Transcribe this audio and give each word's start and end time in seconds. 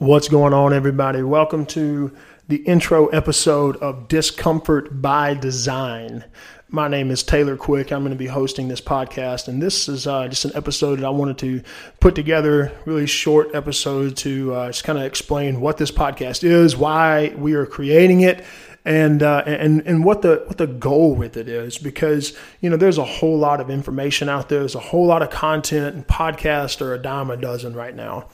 What's 0.00 0.28
going 0.28 0.54
on, 0.54 0.72
everybody? 0.72 1.22
Welcome 1.22 1.66
to 1.66 2.10
the 2.48 2.56
intro 2.56 3.08
episode 3.08 3.76
of 3.76 4.08
Discomfort 4.08 5.02
by 5.02 5.34
Design. 5.34 6.24
My 6.70 6.88
name 6.88 7.10
is 7.10 7.22
Taylor 7.22 7.54
Quick. 7.54 7.92
I'm 7.92 8.00
going 8.00 8.12
to 8.12 8.16
be 8.16 8.26
hosting 8.26 8.68
this 8.68 8.80
podcast, 8.80 9.46
and 9.46 9.60
this 9.60 9.90
is 9.90 10.06
uh, 10.06 10.26
just 10.28 10.46
an 10.46 10.52
episode 10.54 11.00
that 11.00 11.04
I 11.04 11.10
wanted 11.10 11.36
to 11.40 11.62
put 12.00 12.14
together, 12.14 12.72
really 12.86 13.06
short 13.06 13.54
episode 13.54 14.16
to 14.16 14.54
uh, 14.54 14.66
just 14.68 14.84
kind 14.84 14.98
of 14.98 15.04
explain 15.04 15.60
what 15.60 15.76
this 15.76 15.90
podcast 15.90 16.44
is, 16.44 16.78
why 16.78 17.34
we 17.36 17.52
are 17.52 17.66
creating 17.66 18.22
it, 18.22 18.42
and 18.86 19.22
uh, 19.22 19.42
and 19.44 19.82
and 19.82 20.02
what 20.02 20.22
the 20.22 20.44
what 20.46 20.56
the 20.56 20.66
goal 20.66 21.14
with 21.14 21.36
it 21.36 21.46
is 21.46 21.76
because 21.76 22.34
you 22.62 22.70
know 22.70 22.78
there's 22.78 22.96
a 22.96 23.04
whole 23.04 23.36
lot 23.36 23.60
of 23.60 23.68
information 23.68 24.30
out 24.30 24.48
there 24.48 24.60
there's 24.60 24.74
a 24.74 24.80
whole 24.80 25.04
lot 25.04 25.20
of 25.20 25.28
content 25.28 25.94
and 25.94 26.06
podcasts 26.06 26.80
are 26.80 26.94
a 26.94 26.98
dime 26.98 27.30
a 27.30 27.36
dozen 27.36 27.74
right 27.74 27.94
now 27.94 28.26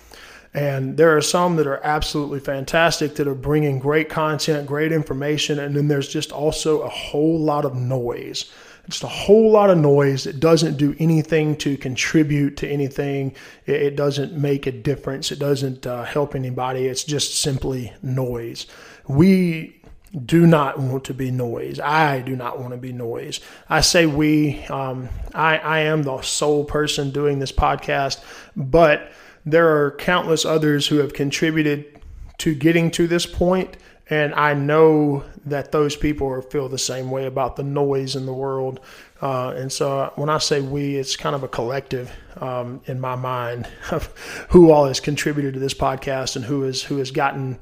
and 0.57 0.96
there 0.96 1.16
are 1.16 1.20
some 1.20 1.54
that 1.57 1.66
are 1.66 1.80
absolutely 1.84 2.41
fantastic 2.41 3.15
that 3.15 3.28
are 3.28 3.34
bringing 3.34 3.78
great 3.78 4.09
content 4.09 4.66
great 4.66 4.91
information 4.91 5.60
and 5.60 5.77
then 5.77 5.87
there's 5.87 6.09
just 6.09 6.32
also 6.32 6.80
a 6.80 6.88
whole 6.88 7.38
lot 7.38 7.65
of 7.65 7.74
noise 7.74 8.51
just 8.88 9.02
a 9.02 9.09
whole 9.09 9.51
lot 9.51 9.70
of 9.70 9.79
noise 9.79 10.24
that 10.24 10.38
doesn't 10.38 10.77
do 10.77 10.95
anything 10.98 11.56
to 11.56 11.77
contribute 11.77 12.56
to 12.59 12.69
anything. 12.69 13.34
It, 13.66 13.96
doesn't 13.96 14.34
make 14.34 14.66
a 14.66 14.73
difference. 14.73 15.32
It 15.32 15.38
doesn't 15.38 15.87
uh, 15.87 16.05
help 16.05 16.34
anybody. 16.34 16.87
It's 16.87 17.02
just 17.02 17.41
simply 17.41 17.93
noise. 18.02 18.66
We 19.09 19.82
do 20.24 20.46
not 20.46 20.79
want 20.79 21.04
to 21.04 21.15
be 21.15 21.30
noise. 21.30 21.80
I 21.80 22.20
do 22.20 22.37
not 22.37 22.60
want 22.60 22.73
to 22.73 22.77
be 22.77 22.93
noise. 22.93 23.41
I 23.68 23.80
say 23.80 24.07
we. 24.07 24.65
Um, 24.66 25.09
I, 25.34 25.59
I 25.59 25.79
am 25.80 26.04
the 26.04 26.23
sole 26.23 26.65
person 26.65 27.10
doing 27.10 27.41
this 27.41 27.52
podcast, 27.52 28.23
but 28.54 29.10
there 29.46 29.77
are 29.77 29.92
countless 29.92 30.45
others 30.45 30.88
who 30.88 30.96
have 30.98 31.14
contributed 31.14 32.00
to 32.38 32.54
getting 32.54 32.91
to 32.91 33.06
this 33.06 33.24
point, 33.24 33.77
and 34.10 34.34
I 34.34 34.52
know 34.54 35.24
that 35.46 35.73
those 35.73 35.96
people 35.96 36.43
feel 36.43 36.68
the 36.68 36.79
same 36.79 37.10
way 37.10 37.26
about 37.26 37.56
the 37.56 37.62
noise 37.62 38.16
in 38.16 38.26
the 38.26 38.32
world. 38.32 38.80
Uh, 39.23 39.54
and 39.56 39.73
so 39.73 40.12
when 40.16 40.29
I 40.29 40.38
say 40.38 40.60
we, 40.60 40.96
it's 40.96 41.16
kind 41.16 41.34
of 41.34 41.43
a 41.43 41.48
collective 41.48 42.12
um, 42.37 42.80
in 42.87 43.01
my 43.01 43.15
mind 43.15 43.66
of 43.90 44.06
who 44.51 44.71
all 44.71 44.87
has 44.87 45.01
contributed 45.01 45.54
to 45.54 45.60
this 45.60 45.74
podcast 45.74 46.37
and 46.37 46.45
who 46.45 46.62
has 46.62 46.82
who 46.82 46.99
has 46.99 47.10
gotten 47.10 47.59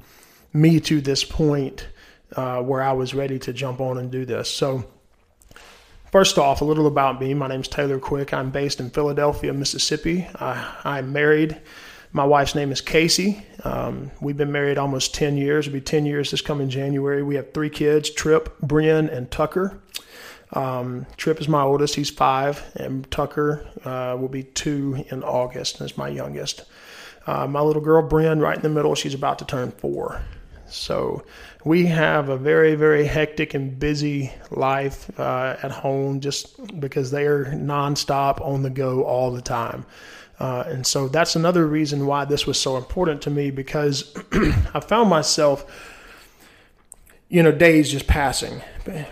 me 0.53 0.79
to 0.79 1.01
this 1.01 1.23
point 1.23 1.87
uh, 2.35 2.61
where 2.61 2.81
I 2.81 2.93
was 2.93 3.13
ready 3.13 3.39
to 3.39 3.53
jump 3.53 3.79
on 3.79 3.97
and 3.97 4.11
do 4.11 4.25
this. 4.25 4.49
So, 4.49 4.85
first 6.15 6.37
off, 6.37 6.61
a 6.61 6.63
little 6.63 6.87
about 6.87 7.19
me. 7.19 7.33
My 7.33 7.45
name 7.45 7.59
is 7.59 7.67
Taylor 7.67 7.99
Quick. 7.99 8.33
I'm 8.33 8.49
based 8.49 8.79
in 8.79 8.89
Philadelphia, 8.89 9.51
Mississippi. 9.51 10.25
I'm 10.39 11.11
married. 11.11 11.59
My 12.13 12.23
wife's 12.23 12.55
name 12.55 12.71
is 12.71 12.79
Casey. 12.79 13.45
Um, 13.65 14.11
we've 14.21 14.37
been 14.37 14.53
married 14.53 14.77
almost 14.77 15.13
10 15.13 15.35
years. 15.35 15.67
It'll 15.67 15.73
be 15.73 15.81
10 15.81 16.05
years 16.05 16.31
this 16.31 16.39
coming 16.39 16.69
January. 16.69 17.21
We 17.21 17.35
have 17.35 17.53
three 17.53 17.69
kids 17.69 18.09
Trip, 18.09 18.57
Brian, 18.61 19.09
and 19.09 19.29
Tucker. 19.29 19.77
Um, 20.53 21.05
Trip 21.17 21.41
is 21.41 21.49
my 21.49 21.63
oldest, 21.63 21.95
he's 21.95 22.11
five, 22.11 22.63
and 22.77 23.11
Tucker 23.11 23.67
uh, 23.83 24.15
will 24.17 24.29
be 24.29 24.43
two 24.43 25.03
in 25.09 25.21
August, 25.21 25.81
and 25.81 25.89
is 25.91 25.97
my 25.97 26.07
youngest. 26.07 26.63
Uh, 27.27 27.45
my 27.45 27.59
little 27.59 27.81
girl, 27.81 28.01
Brian, 28.01 28.39
right 28.39 28.55
in 28.55 28.63
the 28.63 28.69
middle, 28.69 28.95
she's 28.95 29.13
about 29.13 29.37
to 29.39 29.45
turn 29.45 29.71
four. 29.71 30.21
So 30.67 31.23
we 31.63 31.85
have 31.87 32.29
a 32.29 32.37
very, 32.37 32.75
very 32.75 33.05
hectic 33.05 33.53
and 33.53 33.77
busy 33.79 34.31
life 34.51 35.09
uh, 35.19 35.57
at 35.61 35.71
home 35.71 36.19
just 36.19 36.79
because 36.79 37.11
they 37.11 37.25
are 37.25 37.45
nonstop 37.45 38.41
on 38.41 38.63
the 38.63 38.69
go 38.69 39.03
all 39.03 39.31
the 39.31 39.41
time. 39.41 39.85
Uh, 40.39 40.63
and 40.67 40.85
so 40.85 41.07
that's 41.07 41.35
another 41.35 41.65
reason 41.65 42.05
why 42.05 42.25
this 42.25 42.45
was 42.45 42.59
so 42.59 42.77
important 42.77 43.21
to 43.21 43.29
me 43.29 43.51
because 43.51 44.13
I 44.73 44.79
found 44.79 45.09
myself, 45.09 45.65
you 47.29 47.41
know, 47.41 47.51
days 47.51 47.91
just 47.91 48.07
passing 48.07 48.61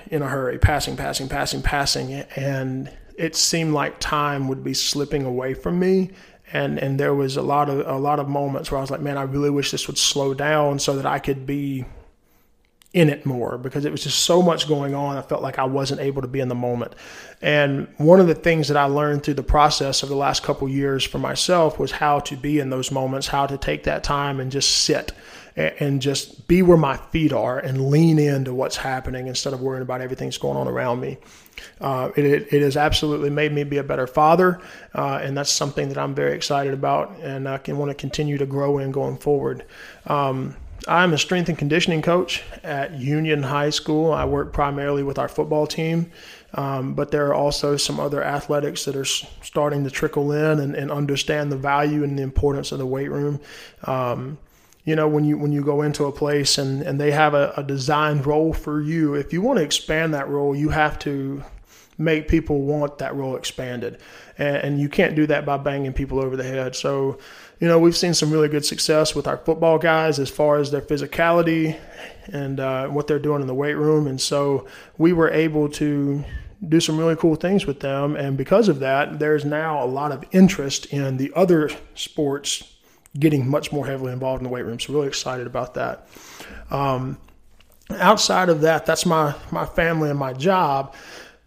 in 0.07 0.21
a 0.21 0.27
hurry, 0.27 0.59
passing, 0.59 0.97
passing, 0.97 1.29
passing, 1.29 1.61
passing. 1.61 2.13
And 2.35 2.91
it 3.17 3.35
seemed 3.35 3.73
like 3.73 3.99
time 3.99 4.47
would 4.47 4.63
be 4.63 4.73
slipping 4.73 5.23
away 5.23 5.53
from 5.53 5.79
me 5.79 6.11
and 6.53 6.77
and 6.77 6.99
there 6.99 7.13
was 7.13 7.35
a 7.35 7.41
lot 7.41 7.67
of 7.67 7.85
a 7.85 7.97
lot 7.97 8.19
of 8.19 8.29
moments 8.29 8.71
where 8.71 8.77
I 8.77 8.81
was 8.81 8.91
like, 8.91 9.01
man, 9.01 9.17
I 9.17 9.23
really 9.23 9.49
wish 9.49 9.71
this 9.71 9.87
would 9.87 9.97
slow 9.97 10.33
down 10.33 10.79
so 10.79 10.95
that 10.95 11.05
I 11.05 11.19
could 11.19 11.45
be 11.45 11.85
in 12.93 13.09
it 13.09 13.25
more 13.25 13.57
because 13.57 13.85
it 13.85 13.91
was 13.91 14.03
just 14.03 14.19
so 14.19 14.43
much 14.43 14.67
going 14.67 14.93
on. 14.93 15.17
I 15.17 15.23
felt 15.23 15.41
like 15.41 15.57
I 15.57 15.63
wasn't 15.63 15.99
able 15.99 16.21
to 16.21 16.27
be 16.27 16.39
in 16.39 16.47
the 16.47 16.55
moment. 16.55 16.93
And 17.41 17.87
one 17.97 18.19
of 18.19 18.27
the 18.27 18.35
things 18.35 18.67
that 18.67 18.77
I 18.77 18.85
learned 18.85 19.23
through 19.23 19.33
the 19.33 19.43
process 19.43 20.03
of 20.03 20.09
the 20.09 20.15
last 20.15 20.43
couple 20.43 20.69
years 20.69 21.03
for 21.03 21.17
myself 21.17 21.79
was 21.79 21.91
how 21.91 22.19
to 22.19 22.37
be 22.37 22.59
in 22.59 22.69
those 22.69 22.91
moments, 22.91 23.27
how 23.27 23.47
to 23.47 23.57
take 23.57 23.85
that 23.85 24.03
time 24.03 24.39
and 24.39 24.51
just 24.51 24.83
sit 24.83 25.11
and 25.55 26.01
just 26.01 26.47
be 26.47 26.61
where 26.61 26.77
my 26.77 26.97
feet 26.97 27.31
are 27.31 27.59
and 27.59 27.89
lean 27.89 28.17
into 28.17 28.53
what's 28.53 28.77
happening 28.77 29.27
instead 29.27 29.53
of 29.53 29.61
worrying 29.61 29.83
about 29.83 30.01
everything 30.01 30.27
that's 30.27 30.37
going 30.37 30.57
on 30.57 30.67
around 30.67 30.99
me. 30.99 31.17
Uh, 31.79 32.09
it, 32.15 32.25
it, 32.51 32.61
has 32.61 32.75
absolutely 32.75 33.29
made 33.29 33.51
me 33.51 33.63
be 33.63 33.77
a 33.77 33.83
better 33.83 34.07
father, 34.07 34.59
uh, 34.95 35.19
and 35.21 35.37
that's 35.37 35.51
something 35.51 35.89
that 35.89 35.97
I'm 35.97 36.15
very 36.15 36.35
excited 36.35 36.73
about 36.73 37.19
and 37.19 37.47
I 37.47 37.59
can 37.59 37.77
want 37.77 37.89
to 37.89 37.95
continue 37.95 38.37
to 38.39 38.45
grow 38.45 38.79
in 38.79 38.91
going 38.91 39.17
forward. 39.17 39.63
Um, 40.07 40.55
I'm 40.87 41.13
a 41.13 41.17
strength 41.17 41.47
and 41.47 41.57
conditioning 41.57 42.01
coach 42.01 42.43
at 42.63 42.93
Union 42.93 43.43
High 43.43 43.69
School. 43.69 44.11
I 44.11 44.25
work 44.25 44.51
primarily 44.51 45.03
with 45.03 45.17
our 45.17 45.29
football 45.29 45.65
team, 45.65 46.11
um, 46.55 46.93
but 46.93 47.11
there 47.11 47.27
are 47.27 47.33
also 47.33 47.77
some 47.77 47.99
other 47.99 48.21
athletics 48.23 48.83
that 48.85 48.95
are 48.95 49.05
starting 49.05 49.83
to 49.85 49.89
trickle 49.89 50.31
in 50.33 50.59
and, 50.59 50.75
and 50.75 50.91
understand 50.91 51.51
the 51.51 51.57
value 51.57 52.03
and 52.03 52.19
the 52.19 52.23
importance 52.23 52.71
of 52.71 52.79
the 52.79 52.85
weight 52.85 53.09
room. 53.09 53.39
Um, 53.85 54.37
you 54.85 54.95
know 54.95 55.07
when 55.07 55.23
you 55.23 55.37
when 55.37 55.51
you 55.51 55.63
go 55.63 55.81
into 55.81 56.05
a 56.05 56.11
place 56.11 56.57
and 56.57 56.81
and 56.81 56.99
they 56.99 57.11
have 57.11 57.33
a, 57.33 57.53
a 57.57 57.63
designed 57.63 58.25
role 58.25 58.53
for 58.53 58.81
you 58.81 59.13
if 59.15 59.31
you 59.31 59.41
want 59.41 59.57
to 59.57 59.63
expand 59.63 60.13
that 60.13 60.27
role 60.27 60.55
you 60.55 60.69
have 60.69 60.99
to 60.99 61.43
make 61.97 62.27
people 62.27 62.61
want 62.61 62.97
that 62.99 63.15
role 63.15 63.35
expanded. 63.35 63.99
And, 64.37 64.57
and 64.57 64.79
you 64.79 64.89
can't 64.89 65.15
do 65.15 65.27
that 65.27 65.45
by 65.45 65.57
banging 65.57 65.93
people 65.93 66.19
over 66.19 66.35
the 66.35 66.43
head. 66.43 66.75
So 66.75 67.19
you 67.59 67.67
know 67.67 67.79
we've 67.79 67.95
seen 67.95 68.13
some 68.13 68.31
really 68.31 68.49
good 68.49 68.65
success 68.65 69.15
with 69.15 69.27
our 69.27 69.37
football 69.37 69.77
guys 69.77 70.19
as 70.19 70.29
far 70.29 70.57
as 70.57 70.71
their 70.71 70.81
physicality 70.81 71.79
and 72.27 72.59
uh, 72.59 72.87
what 72.87 73.07
they're 73.07 73.19
doing 73.19 73.41
in 73.41 73.47
the 73.47 73.53
weight 73.53 73.75
room. 73.75 74.07
And 74.07 74.19
so 74.19 74.67
we 74.97 75.13
were 75.13 75.29
able 75.29 75.69
to 75.69 76.23
do 76.67 76.79
some 76.79 76.97
really 76.97 77.15
cool 77.15 77.35
things 77.35 77.65
with 77.65 77.81
them. 77.81 78.15
And 78.15 78.37
because 78.37 78.69
of 78.69 78.79
that 78.79 79.19
there's 79.19 79.45
now 79.45 79.83
a 79.83 79.87
lot 79.87 80.11
of 80.11 80.23
interest 80.31 80.87
in 80.87 81.17
the 81.17 81.31
other 81.35 81.69
sports 81.93 82.72
getting 83.17 83.47
much 83.47 83.71
more 83.71 83.85
heavily 83.85 84.11
involved 84.11 84.41
in 84.41 84.43
the 84.43 84.49
weight 84.49 84.65
room. 84.65 84.79
So 84.79 84.93
really 84.93 85.07
excited 85.07 85.47
about 85.47 85.75
that. 85.75 86.07
Um, 86.71 87.17
outside 87.91 88.49
of 88.49 88.61
that, 88.61 88.85
that's 88.85 89.05
my 89.05 89.35
my 89.51 89.65
family 89.65 90.09
and 90.09 90.19
my 90.19 90.33
job. 90.33 90.95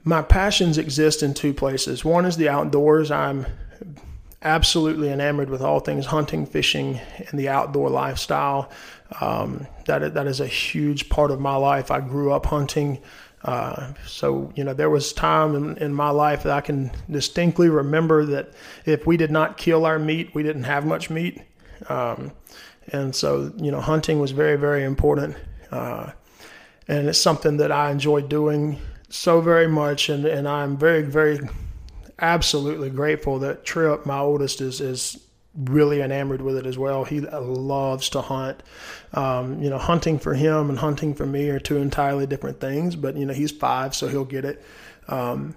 My 0.05 0.23
passions 0.23 0.79
exist 0.79 1.23
in 1.23 1.35
two 1.35 1.53
places. 1.53 2.05
One 2.05 2.25
is 2.27 2.37
the 2.37 2.49
outdoors. 2.49 3.11
I'm 3.11 3.47
absolutely 4.43 5.11
enamored 5.11 5.51
with 5.51 5.61
all 5.61 5.81
things 5.81 6.07
hunting, 6.07 6.47
fishing, 6.47 7.01
and 7.19 7.39
the 7.39 7.49
outdoor 7.49 7.91
lifestyle. 7.91 8.71
Um, 9.21 9.67
that 9.87 10.15
that 10.15 10.27
is 10.27 10.41
a 10.41 10.47
huge 10.47 11.09
part 11.09 11.31
of 11.31 11.41
my 11.41 11.57
life. 11.57 11.91
I 11.91 12.01
grew 12.01 12.33
up 12.33 12.47
hunting. 12.47 13.01
Uh, 13.43 13.93
so 14.07 14.53
you 14.57 14.65
know 14.65 14.75
there 14.75 14.91
was 14.91 15.13
time 15.13 15.55
in, 15.55 15.77
in, 15.79 15.95
my 15.95 16.11
life 16.11 16.43
that 16.43 16.53
I 16.53 16.61
can 16.61 16.91
distinctly 17.09 17.69
remember 17.69 18.25
that 18.25 18.51
if 18.85 19.07
we 19.07 19.17
did 19.17 19.31
not 19.31 19.57
kill 19.57 19.87
our 19.87 19.99
meat, 19.99 20.35
we 20.35 20.43
didn't 20.43 20.65
have 20.65 20.85
much 20.85 21.11
meat. 21.11 21.43
Um, 21.89 22.33
and 22.89 23.15
so, 23.15 23.53
you 23.57 23.71
know, 23.71 23.81
hunting 23.81 24.21
was 24.21 24.31
very, 24.31 24.57
very 24.57 24.85
important. 24.85 25.37
Uh, 25.71 26.13
and 26.89 27.09
it's 27.09 27.21
something 27.21 27.57
that 27.57 27.73
I 27.73 27.91
enjoy 27.91 28.23
doing 28.23 28.79
so 29.09 29.41
very 29.41 29.67
much. 29.67 30.09
And, 30.09 30.25
and 30.25 30.49
I'm 30.49 30.77
very, 30.77 31.03
very 31.03 31.41
absolutely 32.19 32.91
grateful 32.91 33.41
that 33.41 33.65
Trip, 33.65 34.07
my 34.07 34.19
oldest, 34.19 34.61
is, 34.61 34.81
is 34.81 35.21
really 35.57 36.03
enamored 36.03 36.43
with 36.43 36.57
it 36.57 36.67
as 36.67 36.79
well. 36.79 37.05
He 37.05 37.21
loves 37.21 38.09
to 38.11 38.21
hunt. 38.21 38.63
Um, 39.15 39.63
you 39.63 39.71
know, 39.71 39.79
hunting 39.79 40.19
for 40.19 40.35
him 40.35 40.69
and 40.71 40.79
hunting 40.79 41.15
for 41.15 41.27
me 41.27 41.49
are 41.49 41.59
two 41.59 41.79
entirely 41.79 42.27
different 42.27 42.61
things. 42.61 42.95
But 42.95 43.17
you 43.17 43.27
know, 43.27 43.33
he's 43.33 43.53
five, 43.53 43.95
so 43.95 44.07
he'll 44.09 44.25
get 44.25 44.45
it. 44.45 44.63
Um, 45.09 45.57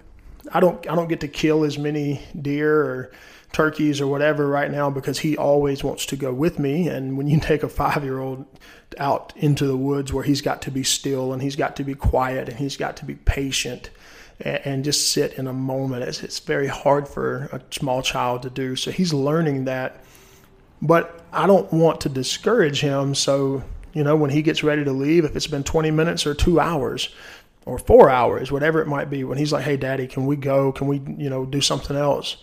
I 0.52 0.60
don't 0.60 0.88
I 0.88 0.94
don't 0.94 1.08
get 1.08 1.20
to 1.20 1.28
kill 1.28 1.64
as 1.64 1.78
many 1.78 2.22
deer 2.40 2.82
or 2.82 3.12
turkeys 3.52 4.00
or 4.00 4.06
whatever 4.06 4.46
right 4.46 4.70
now 4.70 4.90
because 4.90 5.20
he 5.20 5.36
always 5.36 5.82
wants 5.82 6.06
to 6.06 6.16
go 6.16 6.32
with 6.32 6.58
me. 6.58 6.88
And 6.88 7.16
when 7.16 7.26
you 7.26 7.40
take 7.42 7.62
a 7.62 7.68
five 7.68 8.04
year 8.04 8.18
old 8.18 8.46
out 8.98 9.32
into 9.36 9.66
the 9.66 9.76
woods 9.76 10.12
where 10.12 10.24
he's 10.24 10.40
got 10.40 10.62
to 10.62 10.70
be 10.70 10.82
still 10.82 11.32
and 11.32 11.42
he's 11.42 11.56
got 11.56 11.76
to 11.76 11.84
be 11.84 11.94
quiet 11.94 12.48
and 12.48 12.58
he's 12.58 12.76
got 12.76 12.96
to 12.98 13.04
be 13.04 13.14
patient 13.14 13.90
and, 14.40 14.60
and 14.64 14.84
just 14.84 15.12
sit 15.12 15.34
in 15.34 15.46
a 15.46 15.52
moment, 15.52 16.04
it's, 16.04 16.22
it's 16.22 16.38
very 16.38 16.66
hard 16.66 17.08
for 17.08 17.48
a 17.52 17.60
small 17.70 18.02
child 18.02 18.42
to 18.42 18.50
do. 18.50 18.76
So 18.76 18.90
he's 18.90 19.12
learning 19.12 19.64
that. 19.66 20.04
But 20.82 21.22
I 21.32 21.46
don't 21.46 21.70
want 21.72 22.00
to 22.02 22.08
discourage 22.08 22.80
him. 22.80 23.14
So, 23.14 23.62
you 23.92 24.02
know, 24.02 24.16
when 24.16 24.30
he 24.30 24.40
gets 24.40 24.62
ready 24.62 24.82
to 24.84 24.92
leave, 24.92 25.26
if 25.26 25.36
it's 25.36 25.46
been 25.46 25.62
20 25.62 25.90
minutes 25.90 26.26
or 26.26 26.34
two 26.34 26.58
hours, 26.58 27.10
or 27.66 27.78
four 27.78 28.08
hours, 28.08 28.50
whatever 28.50 28.80
it 28.80 28.88
might 28.88 29.10
be, 29.10 29.22
when 29.22 29.36
he's 29.36 29.52
like, 29.52 29.64
"Hey, 29.64 29.76
Daddy, 29.76 30.06
can 30.06 30.26
we 30.26 30.34
go? 30.34 30.72
Can 30.72 30.86
we, 30.86 31.00
you 31.18 31.28
know, 31.28 31.44
do 31.44 31.60
something 31.60 31.96
else?" 31.96 32.38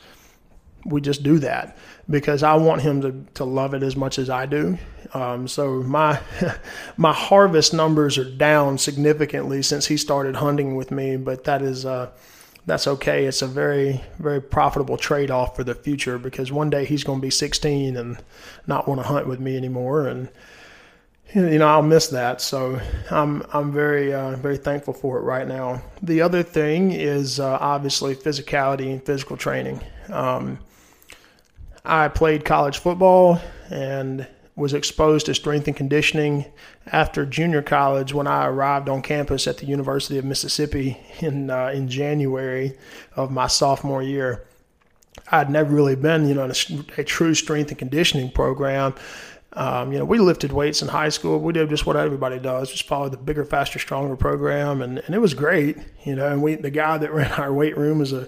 We 0.86 1.02
just 1.02 1.24
do 1.24 1.40
that 1.40 1.78
because 2.10 2.44
I 2.44 2.56
want 2.56 2.82
him 2.82 3.02
to, 3.02 3.26
to 3.36 3.44
love 3.44 3.74
it 3.74 3.84
as 3.84 3.96
much 3.96 4.18
as 4.20 4.30
I 4.30 4.46
do. 4.46 4.78
Um, 5.14 5.48
so 5.48 5.84
my 5.84 6.20
my 6.98 7.14
harvest 7.14 7.74
numbers 7.74 8.18
are 8.18 8.30
down 8.30 8.78
significantly 8.78 9.62
since 9.62 9.86
he 9.88 9.98
started 9.98 10.36
hunting 10.36 10.76
with 10.76 10.92
me, 10.92 11.18
but 11.18 11.44
that 11.46 11.62
is 11.62 11.86
uh, 11.86 12.12
that's 12.66 12.88
okay. 12.88 13.26
It's 13.26 13.42
a 13.42 13.48
very 13.48 14.02
very 14.20 14.42
profitable 14.42 14.98
trade 14.98 15.32
off 15.32 15.56
for 15.56 15.64
the 15.64 15.76
future 15.76 16.18
because 16.18 16.52
one 16.52 16.70
day 16.70 16.86
he's 16.86 17.04
going 17.04 17.20
to 17.20 17.26
be 17.26 17.32
16 17.32 17.98
and 17.98 18.18
not 18.66 18.88
want 18.88 19.02
to 19.02 19.08
hunt 19.08 19.28
with 19.28 19.40
me 19.40 19.58
anymore, 19.58 20.08
and 20.08 20.30
you 21.34 21.58
know 21.58 21.68
I'll 21.68 21.82
miss 21.82 22.08
that. 22.08 22.42
So 22.42 22.80
I'm 23.10 23.44
I'm 23.54 23.72
very 23.72 24.14
uh, 24.14 24.36
very 24.38 24.58
thankful 24.58 24.94
for 24.94 25.18
it 25.18 25.22
right 25.22 25.48
now. 25.48 25.82
The 26.02 26.22
other 26.22 26.44
thing 26.44 26.92
is 26.92 27.40
uh, 27.40 27.58
obviously 27.60 28.16
physicality 28.16 28.92
and 28.92 29.04
physical 29.04 29.38
training. 29.38 29.82
Um, 30.10 30.60
I 31.88 32.10
played 32.10 32.44
college 32.44 32.80
football 32.80 33.40
and 33.70 34.28
was 34.58 34.74
exposed 34.74 35.28
to 35.28 35.34
strength 35.34 35.68
and 35.68 35.78
conditioning 35.78 36.46
after 36.88 37.26
junior 37.26 37.62
college 37.62 38.14
when 38.14 38.28
I 38.28 38.46
arrived 38.48 38.90
on 38.90 39.02
campus 39.02 39.48
at 39.48 39.60
the 39.60 39.68
University 39.68 40.18
of 40.18 40.26
Mississippi 40.26 40.98
in 41.22 41.50
uh, 41.50 41.68
in 41.68 41.88
January 41.88 42.78
of 43.16 43.32
my 43.32 43.48
sophomore 43.48 44.04
year. 44.04 44.46
I'd 45.32 45.50
never 45.50 45.74
really 45.74 45.96
been, 45.96 46.28
you 46.28 46.36
know, 46.36 46.44
in 46.44 46.52
a, 46.52 47.02
a 47.02 47.04
true 47.04 47.34
strength 47.34 47.70
and 47.70 47.78
conditioning 47.78 48.32
program. 48.32 48.94
Um, 49.54 49.92
you 49.94 49.98
know, 49.98 50.06
we 50.06 50.20
lifted 50.20 50.52
weights 50.52 50.82
in 50.82 50.90
high 50.90 51.10
school. 51.10 51.40
We 51.40 51.54
did 51.54 51.70
just 51.70 51.86
what 51.86 51.96
everybody 51.96 52.38
does, 52.38 52.70
just 52.70 52.88
follow 52.88 53.10
the 53.10 53.18
bigger, 53.18 53.46
faster, 53.46 53.80
stronger 53.80 54.16
program, 54.16 54.82
and, 54.82 55.00
and 55.00 55.16
it 55.16 55.20
was 55.20 55.34
great. 55.34 55.78
You 56.04 56.16
know, 56.16 56.28
and 56.28 56.44
we 56.44 56.56
the 56.56 56.70
guy 56.70 56.98
that 56.98 57.14
ran 57.14 57.32
our 57.34 57.54
weight 57.54 57.78
room 57.78 58.00
was 58.00 58.12
a 58.12 58.28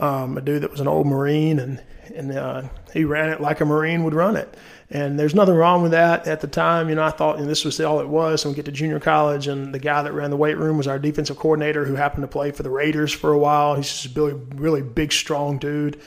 um, 0.00 0.36
a 0.36 0.40
dude 0.40 0.62
that 0.62 0.70
was 0.70 0.80
an 0.80 0.88
old 0.88 1.06
Marine, 1.06 1.58
and 1.58 1.82
and 2.14 2.32
uh, 2.32 2.62
he 2.92 3.04
ran 3.04 3.30
it 3.30 3.40
like 3.40 3.60
a 3.60 3.64
Marine 3.64 4.04
would 4.04 4.14
run 4.14 4.36
it. 4.36 4.56
And 4.90 5.18
there's 5.18 5.34
nothing 5.34 5.54
wrong 5.54 5.82
with 5.82 5.92
that 5.92 6.28
at 6.28 6.40
the 6.40 6.46
time. 6.46 6.88
You 6.88 6.94
know, 6.94 7.02
I 7.02 7.10
thought 7.10 7.38
and 7.38 7.48
this 7.48 7.64
was 7.64 7.80
all 7.80 8.00
it 8.00 8.08
was. 8.08 8.44
And 8.44 8.52
we 8.52 8.56
get 8.56 8.66
to 8.66 8.72
junior 8.72 9.00
college, 9.00 9.46
and 9.48 9.74
the 9.74 9.78
guy 9.78 10.02
that 10.02 10.12
ran 10.12 10.30
the 10.30 10.36
weight 10.36 10.58
room 10.58 10.76
was 10.76 10.86
our 10.86 10.98
defensive 10.98 11.38
coordinator, 11.38 11.84
who 11.84 11.94
happened 11.94 12.22
to 12.22 12.28
play 12.28 12.50
for 12.50 12.62
the 12.62 12.70
Raiders 12.70 13.12
for 13.12 13.32
a 13.32 13.38
while. 13.38 13.74
He's 13.74 13.88
just 13.88 14.06
a 14.06 14.20
really, 14.20 14.34
really 14.54 14.82
big, 14.82 15.12
strong 15.12 15.58
dude, 15.58 16.00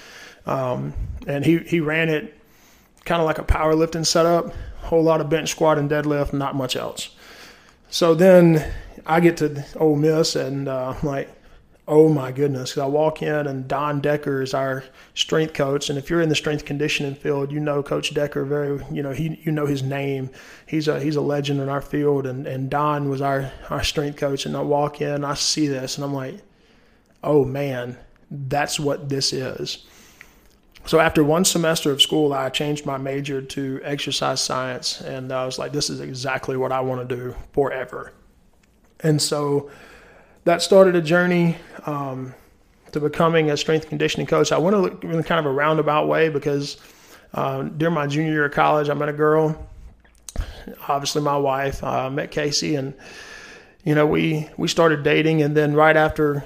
um, 0.45 0.93
and 1.25 1.43
he 1.43 1.59
he 1.59 1.79
ran 1.79 2.09
it 2.09 2.33
kind 3.05 3.21
of 3.21 3.25
like 3.25 3.39
a 3.39 3.43
powerlifting 3.43 4.05
setup, 4.05 4.53
whole 4.81 5.01
lot 5.01 5.21
of 5.21 5.29
bench 5.29 5.49
squat 5.49 5.77
and 5.77 5.89
deadlift, 5.89 6.33
not 6.33 6.55
much 6.55 6.75
else. 6.75 7.09
So 7.89 8.13
then 8.13 8.69
I 9.05 9.21
get 9.21 9.37
to 9.37 9.65
Ole 9.77 9.95
Miss, 9.95 10.35
and 10.35 10.67
uh, 10.67 10.93
like 11.03 11.29
oh 11.87 12.09
my 12.09 12.31
goodness. 12.33 12.77
I 12.77 12.85
walk 12.85 13.21
in 13.21 13.47
and 13.47 13.67
Don 13.67 14.01
Decker 14.01 14.41
is 14.41 14.53
our 14.53 14.83
strength 15.13 15.53
coach. 15.53 15.89
And 15.89 15.97
if 15.97 16.09
you're 16.09 16.21
in 16.21 16.27
the 16.27 16.35
strength 16.35 16.65
conditioning 16.65 17.15
field, 17.15 17.51
you 17.51 17.61
know 17.61 17.81
Coach 17.81 18.13
Decker 18.13 18.43
very, 18.43 18.83
you 18.91 19.01
know, 19.01 19.11
he, 19.11 19.39
you 19.43 19.51
know 19.53 19.65
his 19.65 19.83
name. 19.83 20.29
He's 20.65 20.89
a, 20.89 20.99
he's 20.99 21.15
a 21.15 21.21
legend 21.21 21.61
in 21.61 21.69
our 21.69 21.81
field. 21.81 22.25
And, 22.25 22.45
and 22.45 22.69
Don 22.69 23.09
was 23.09 23.21
our, 23.21 23.51
our 23.69 23.83
strength 23.83 24.17
coach. 24.17 24.45
And 24.45 24.57
I 24.57 24.61
walk 24.61 24.99
in, 25.01 25.23
I 25.23 25.35
see 25.35 25.67
this 25.67 25.97
and 25.97 26.03
I'm 26.03 26.13
like, 26.13 26.35
oh 27.23 27.45
man, 27.45 27.97
that's 28.29 28.79
what 28.79 29.07
this 29.07 29.31
is. 29.31 29.85
So 30.85 30.99
after 30.99 31.23
one 31.23 31.45
semester 31.45 31.91
of 31.91 32.01
school, 32.01 32.33
I 32.33 32.49
changed 32.49 32.85
my 32.85 32.97
major 32.97 33.41
to 33.41 33.81
exercise 33.83 34.41
science. 34.41 34.99
And 35.01 35.31
I 35.31 35.45
was 35.45 35.57
like, 35.57 35.71
this 35.71 35.89
is 35.89 36.01
exactly 36.01 36.57
what 36.57 36.73
I 36.73 36.81
want 36.81 37.07
to 37.07 37.15
do 37.15 37.35
forever. 37.53 38.13
And 39.01 39.21
so, 39.21 39.69
that 40.47 40.61
started 40.61 40.95
a 40.95 41.01
journey 41.01 41.57
um, 41.85 42.33
to 42.93 43.01
becoming 43.01 43.51
a 43.51 43.57
strength 43.57 43.89
conditioning 43.89 44.25
coach. 44.25 44.53
I 44.53 44.57
went 44.57 45.03
in 45.03 45.21
kind 45.23 45.39
of 45.39 45.45
a 45.45 45.51
roundabout 45.51 46.07
way 46.07 46.29
because 46.29 46.77
uh, 47.33 47.63
during 47.63 47.93
my 47.93 48.07
junior 48.07 48.31
year 48.31 48.45
of 48.45 48.53
college, 48.53 48.87
I 48.87 48.93
met 48.93 49.09
a 49.09 49.13
girl, 49.13 49.67
obviously 50.87 51.21
my 51.21 51.35
wife. 51.35 51.83
I 51.83 52.05
uh, 52.05 52.09
met 52.09 52.31
Casey, 52.31 52.75
and 52.75 52.93
you 53.83 53.93
know 53.93 54.05
we 54.05 54.49
we 54.55 54.69
started 54.69 55.03
dating, 55.03 55.41
and 55.41 55.55
then 55.55 55.73
right 55.73 55.97
after 55.97 56.45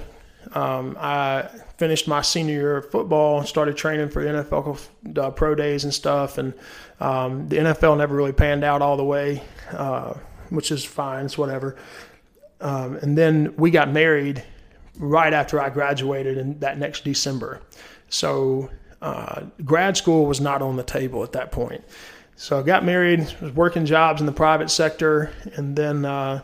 um, 0.52 0.96
I 0.98 1.48
finished 1.76 2.08
my 2.08 2.22
senior 2.22 2.54
year 2.54 2.76
of 2.78 2.90
football, 2.90 3.38
and 3.38 3.46
started 3.46 3.76
training 3.76 4.08
for 4.08 4.24
NFL 4.24 4.80
uh, 5.16 5.30
pro 5.30 5.54
days 5.54 5.84
and 5.84 5.94
stuff, 5.94 6.38
and 6.38 6.54
um, 6.98 7.48
the 7.48 7.58
NFL 7.58 7.98
never 7.98 8.16
really 8.16 8.32
panned 8.32 8.64
out 8.64 8.82
all 8.82 8.96
the 8.96 9.04
way, 9.04 9.44
uh, 9.70 10.14
which 10.50 10.72
is 10.72 10.84
fine. 10.84 11.26
It's 11.26 11.38
whatever. 11.38 11.76
Um, 12.62 12.96
and 12.96 13.18
then 13.18 13.54
we 13.56 13.70
got 13.70 13.90
married 13.90 14.42
right 14.96 15.32
after 15.32 15.60
I 15.60 15.68
graduated 15.68 16.38
in 16.38 16.58
that 16.60 16.78
next 16.78 17.04
December. 17.04 17.60
So 18.08 18.70
uh, 19.02 19.42
grad 19.64 19.96
school 19.96 20.26
was 20.26 20.40
not 20.40 20.62
on 20.62 20.76
the 20.76 20.84
table 20.84 21.24
at 21.24 21.32
that 21.32 21.50
point. 21.50 21.84
So 22.36 22.58
I 22.58 22.62
got 22.62 22.84
married, 22.84 23.20
was 23.40 23.52
working 23.52 23.84
jobs 23.84 24.20
in 24.20 24.26
the 24.26 24.32
private 24.32 24.70
sector, 24.70 25.32
and 25.54 25.76
then 25.76 26.04
uh, 26.04 26.42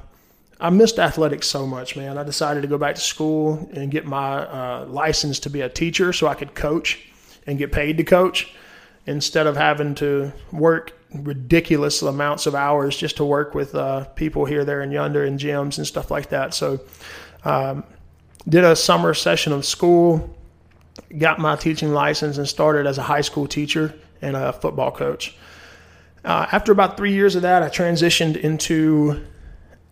I 0.60 0.70
missed 0.70 0.98
athletics 0.98 1.46
so 1.46 1.66
much, 1.66 1.96
man. 1.96 2.18
I 2.18 2.24
decided 2.24 2.62
to 2.62 2.68
go 2.68 2.78
back 2.78 2.96
to 2.96 3.00
school 3.00 3.68
and 3.72 3.90
get 3.90 4.04
my 4.04 4.38
uh, 4.38 4.86
license 4.86 5.38
to 5.40 5.50
be 5.50 5.60
a 5.60 5.68
teacher 5.68 6.12
so 6.12 6.26
I 6.26 6.34
could 6.34 6.54
coach 6.54 7.08
and 7.46 7.58
get 7.58 7.70
paid 7.70 7.96
to 7.98 8.04
coach 8.04 8.52
instead 9.06 9.46
of 9.46 9.56
having 9.56 9.94
to 9.96 10.32
work 10.52 10.97
ridiculous 11.14 12.02
amounts 12.02 12.46
of 12.46 12.54
hours 12.54 12.96
just 12.96 13.16
to 13.16 13.24
work 13.24 13.54
with 13.54 13.74
uh, 13.74 14.04
people 14.04 14.44
here, 14.44 14.64
there, 14.64 14.82
and 14.82 14.92
yonder 14.92 15.24
in 15.24 15.38
gyms 15.38 15.78
and 15.78 15.86
stuff 15.86 16.10
like 16.10 16.28
that. 16.30 16.54
So, 16.54 16.80
um, 17.44 17.84
did 18.48 18.64
a 18.64 18.76
summer 18.76 19.14
session 19.14 19.52
of 19.52 19.64
school, 19.64 20.36
got 21.16 21.38
my 21.38 21.56
teaching 21.56 21.92
license, 21.92 22.38
and 22.38 22.48
started 22.48 22.86
as 22.86 22.98
a 22.98 23.02
high 23.02 23.20
school 23.20 23.46
teacher 23.46 23.94
and 24.22 24.36
a 24.36 24.52
football 24.52 24.90
coach. 24.90 25.36
Uh, 26.24 26.46
after 26.52 26.72
about 26.72 26.96
three 26.96 27.12
years 27.12 27.36
of 27.36 27.42
that, 27.42 27.62
I 27.62 27.68
transitioned 27.68 28.36
into 28.36 29.24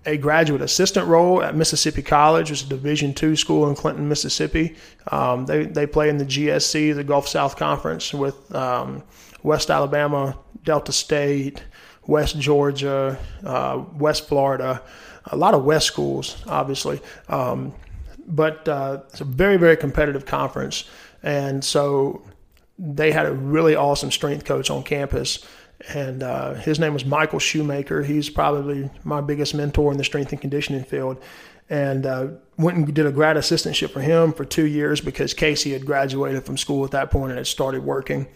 a 0.05 0.17
graduate 0.17 0.63
assistant 0.63 1.07
role 1.07 1.43
at 1.43 1.57
Mississippi 1.57 2.03
College, 2.03 2.51
which 2.51 2.61
is 2.61 2.67
a 2.67 2.71
Division 2.71 3.13
two 3.13 3.37
school 3.37 3.69
in 3.69 3.75
Clinton, 3.75 4.09
Mississippi. 4.09 4.77
Um, 5.11 5.47
they 5.47 5.65
they 5.67 5.87
play 5.87 6.09
in 6.09 6.17
the 6.17 6.25
GSC, 6.25 6.95
the 6.95 7.05
Gulf 7.05 7.27
South 7.29 7.57
Conference, 7.57 8.15
with 8.15 8.55
um, 8.55 9.03
West 9.43 9.71
Alabama, 9.71 10.39
Delta 10.67 10.93
State, 10.93 11.65
West 12.07 12.39
Georgia, 12.39 13.19
uh, 13.45 13.83
West 13.95 14.29
Florida, 14.29 14.83
a 15.25 15.37
lot 15.37 15.55
of 15.55 15.65
West 15.65 15.87
schools, 15.87 16.37
obviously. 16.47 17.01
Um, 17.29 17.73
but 18.27 18.69
uh, 18.69 19.01
it's 19.09 19.21
a 19.21 19.25
very, 19.25 19.57
very 19.57 19.77
competitive 19.77 20.27
conference. 20.27 20.85
And 21.23 21.65
so 21.65 22.23
they 22.79 23.13
had 23.13 23.27
a 23.27 23.33
really 23.33 23.75
awesome 23.75 24.11
strength 24.11 24.45
coach 24.45 24.69
on 24.69 24.83
campus. 24.83 25.45
And 25.93 26.23
uh, 26.23 26.55
his 26.55 26.79
name 26.79 26.93
was 26.93 27.05
Michael 27.05 27.39
Shoemaker. 27.39 28.03
He's 28.03 28.29
probably 28.29 28.91
my 29.05 29.21
biggest 29.21 29.55
mentor 29.55 29.93
in 29.93 29.99
the 29.99 30.05
strength 30.05 30.33
and 30.33 30.41
conditioning 30.41 30.85
field. 30.85 31.23
And 31.69 32.07
uh, 32.07 32.29
went 32.57 32.77
and 32.77 32.95
did 32.95 33.07
a 33.07 33.13
grad 33.13 33.37
assistantship 33.37 33.91
for 33.91 34.01
him 34.01 34.33
for 34.33 34.45
two 34.45 34.67
years 34.67 35.01
because 35.01 35.35
Casey 35.35 35.73
had 35.73 35.85
graduated 35.85 36.45
from 36.45 36.57
school 36.57 36.85
at 36.85 36.93
that 36.93 37.11
point 37.11 37.31
and 37.31 37.39
had 37.39 37.47
started 37.47 37.85
working. 37.85 38.29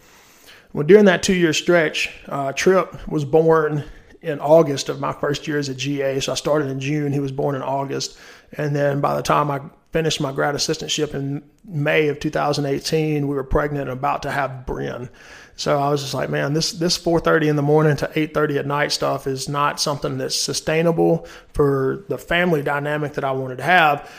Well, 0.73 0.85
during 0.85 1.05
that 1.05 1.23
two 1.23 1.33
year 1.33 1.53
stretch, 1.53 2.09
uh, 2.27 2.53
Trip 2.53 3.07
was 3.07 3.25
born 3.25 3.83
in 4.21 4.39
August 4.39 4.89
of 4.89 4.99
my 4.99 5.11
first 5.13 5.47
year 5.47 5.57
as 5.57 5.67
a 5.67 5.75
GA. 5.75 6.19
So 6.19 6.31
I 6.31 6.35
started 6.35 6.69
in 6.69 6.79
June. 6.79 7.11
He 7.11 7.19
was 7.19 7.31
born 7.31 7.55
in 7.55 7.61
August. 7.61 8.17
And 8.53 8.75
then 8.75 9.01
by 9.01 9.15
the 9.15 9.23
time 9.23 9.49
I 9.49 9.61
finished 9.91 10.21
my 10.21 10.31
grad 10.31 10.55
assistantship 10.55 11.13
in 11.13 11.43
May 11.65 12.07
of 12.07 12.19
2018, 12.19 13.27
we 13.27 13.35
were 13.35 13.43
pregnant 13.43 13.89
and 13.89 13.97
about 13.97 14.23
to 14.23 14.31
have 14.31 14.65
Bryn. 14.65 15.09
So 15.55 15.77
I 15.79 15.89
was 15.89 16.01
just 16.01 16.13
like, 16.13 16.29
man, 16.29 16.53
this 16.53 16.71
this 16.71 16.97
4:30 16.97 17.49
in 17.49 17.55
the 17.55 17.61
morning 17.61 17.95
to 17.97 18.09
8:30 18.15 18.59
at 18.59 18.65
night 18.65 18.91
stuff 18.91 19.27
is 19.27 19.49
not 19.49 19.79
something 19.79 20.17
that's 20.17 20.35
sustainable 20.35 21.27
for 21.53 22.05
the 22.07 22.17
family 22.17 22.61
dynamic 22.61 23.13
that 23.13 23.23
I 23.23 23.31
wanted 23.31 23.57
to 23.57 23.63
have. 23.63 24.09